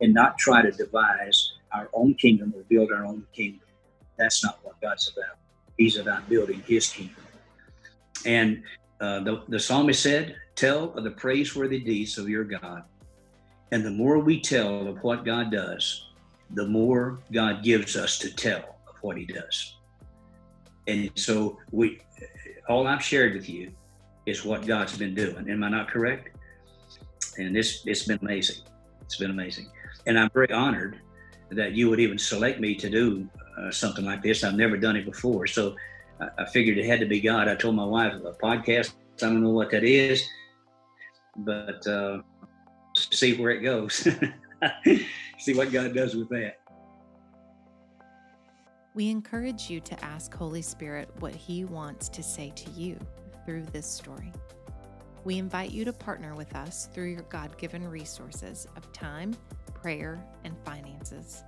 and 0.00 0.12
not 0.12 0.38
try 0.38 0.62
to 0.62 0.70
devise 0.70 1.54
our 1.72 1.88
own 1.94 2.14
kingdom 2.14 2.52
or 2.54 2.62
build 2.68 2.92
our 2.92 3.04
own 3.04 3.26
kingdom. 3.32 3.60
That's 4.18 4.44
not 4.44 4.60
what 4.62 4.80
God's 4.80 5.10
about. 5.10 5.38
He's 5.78 5.96
about 5.96 6.28
building 6.28 6.62
His 6.66 6.88
kingdom. 6.88 7.16
And 8.26 8.62
uh, 9.00 9.20
the, 9.20 9.42
the 9.48 9.58
psalmist 9.58 10.02
said, 10.02 10.36
Tell 10.54 10.92
of 10.92 11.02
the 11.02 11.10
praiseworthy 11.10 11.80
deeds 11.80 12.18
of 12.18 12.28
your 12.28 12.44
God. 12.44 12.84
And 13.72 13.84
the 13.84 13.90
more 13.90 14.18
we 14.18 14.38
tell 14.40 14.86
of 14.86 15.02
what 15.02 15.24
God 15.24 15.50
does, 15.50 16.11
the 16.54 16.66
more 16.66 17.20
God 17.32 17.62
gives 17.62 17.96
us 17.96 18.18
to 18.18 18.34
tell 18.34 18.76
of 18.88 18.96
what 19.00 19.16
He 19.16 19.24
does. 19.24 19.76
And 20.86 21.10
so 21.14 21.58
we, 21.70 22.00
all 22.68 22.86
I've 22.86 23.02
shared 23.02 23.34
with 23.34 23.48
you 23.48 23.72
is 24.26 24.44
what 24.44 24.66
God's 24.66 24.96
been 24.96 25.14
doing. 25.14 25.48
Am 25.48 25.62
I 25.64 25.68
not 25.68 25.88
correct? 25.88 26.36
And 27.38 27.54
this 27.54 27.82
it's 27.86 28.04
been 28.04 28.18
amazing. 28.20 28.62
It's 29.02 29.16
been 29.16 29.30
amazing, 29.30 29.70
and 30.06 30.18
I'm 30.18 30.30
very 30.30 30.50
honored 30.52 31.00
that 31.50 31.72
you 31.72 31.88
would 31.90 32.00
even 32.00 32.18
select 32.18 32.60
me 32.60 32.74
to 32.74 32.88
do 32.88 33.28
uh, 33.58 33.70
something 33.70 34.04
like 34.04 34.22
this. 34.22 34.44
I've 34.44 34.54
never 34.54 34.76
done 34.76 34.96
it 34.96 35.04
before, 35.04 35.46
so 35.46 35.76
I, 36.20 36.28
I 36.38 36.46
figured 36.46 36.78
it 36.78 36.86
had 36.86 37.00
to 37.00 37.06
be 37.06 37.20
God. 37.20 37.48
I 37.48 37.54
told 37.54 37.74
my 37.74 37.84
wife 37.84 38.14
a 38.14 38.32
podcast. 38.32 38.92
I 39.22 39.26
don't 39.26 39.42
know 39.42 39.50
what 39.50 39.70
that 39.70 39.84
is, 39.84 40.26
but 41.36 41.86
uh, 41.86 42.22
see 42.94 43.36
where 43.40 43.50
it 43.50 43.60
goes. 43.60 44.06
see 45.42 45.54
what 45.54 45.72
God 45.72 45.92
does 45.92 46.14
with 46.14 46.28
that. 46.28 46.60
We 48.94 49.10
encourage 49.10 49.68
you 49.68 49.80
to 49.80 50.04
ask 50.04 50.32
Holy 50.32 50.62
Spirit 50.62 51.08
what 51.18 51.34
He 51.34 51.64
wants 51.64 52.08
to 52.10 52.22
say 52.22 52.52
to 52.54 52.70
you 52.70 52.98
through 53.44 53.64
this 53.72 53.86
story. 53.86 54.32
We 55.24 55.38
invite 55.38 55.70
you 55.70 55.84
to 55.84 55.92
partner 55.92 56.34
with 56.34 56.54
us 56.54 56.88
through 56.92 57.10
your 57.10 57.22
God 57.22 57.56
given 57.58 57.88
resources 57.88 58.66
of 58.76 58.92
time, 58.92 59.34
prayer, 59.74 60.24
and 60.44 60.56
finances. 60.64 61.42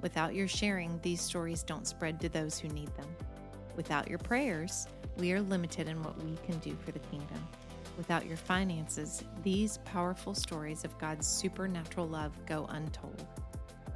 Without 0.00 0.34
your 0.34 0.48
sharing, 0.48 0.98
these 1.02 1.20
stories 1.20 1.62
don't 1.62 1.86
spread 1.86 2.20
to 2.20 2.28
those 2.28 2.58
who 2.58 2.68
need 2.68 2.94
them. 2.96 3.08
Without 3.76 4.08
your 4.08 4.18
prayers, 4.18 4.86
we 5.16 5.32
are 5.32 5.40
limited 5.40 5.88
in 5.88 6.02
what 6.02 6.22
we 6.22 6.36
can 6.46 6.58
do 6.60 6.76
for 6.84 6.92
the 6.92 6.98
kingdom. 7.00 7.46
Without 7.98 8.26
your 8.26 8.36
finances, 8.36 9.24
these 9.42 9.78
powerful 9.78 10.32
stories 10.32 10.84
of 10.84 10.96
God's 10.98 11.26
supernatural 11.26 12.06
love 12.06 12.32
go 12.46 12.64
untold. 12.70 13.26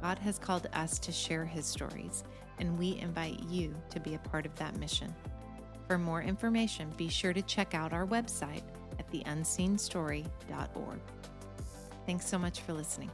God 0.01 0.19
has 0.19 0.37
called 0.37 0.67
us 0.73 0.99
to 0.99 1.13
share 1.13 1.45
his 1.45 1.65
stories, 1.65 2.25
and 2.59 2.77
we 2.77 2.97
invite 2.97 3.39
you 3.49 3.73
to 3.89 4.01
be 4.01 4.15
a 4.15 4.19
part 4.19 4.45
of 4.45 4.53
that 4.55 4.75
mission. 4.75 5.15
For 5.87 5.97
more 5.97 6.21
information, 6.21 6.91
be 6.97 7.07
sure 7.07 7.31
to 7.31 7.41
check 7.43 7.73
out 7.73 7.93
our 7.93 8.05
website 8.05 8.63
at 8.99 9.09
theunseenstory.org. 9.09 10.99
Thanks 12.05 12.27
so 12.27 12.37
much 12.37 12.59
for 12.59 12.73
listening. 12.73 13.09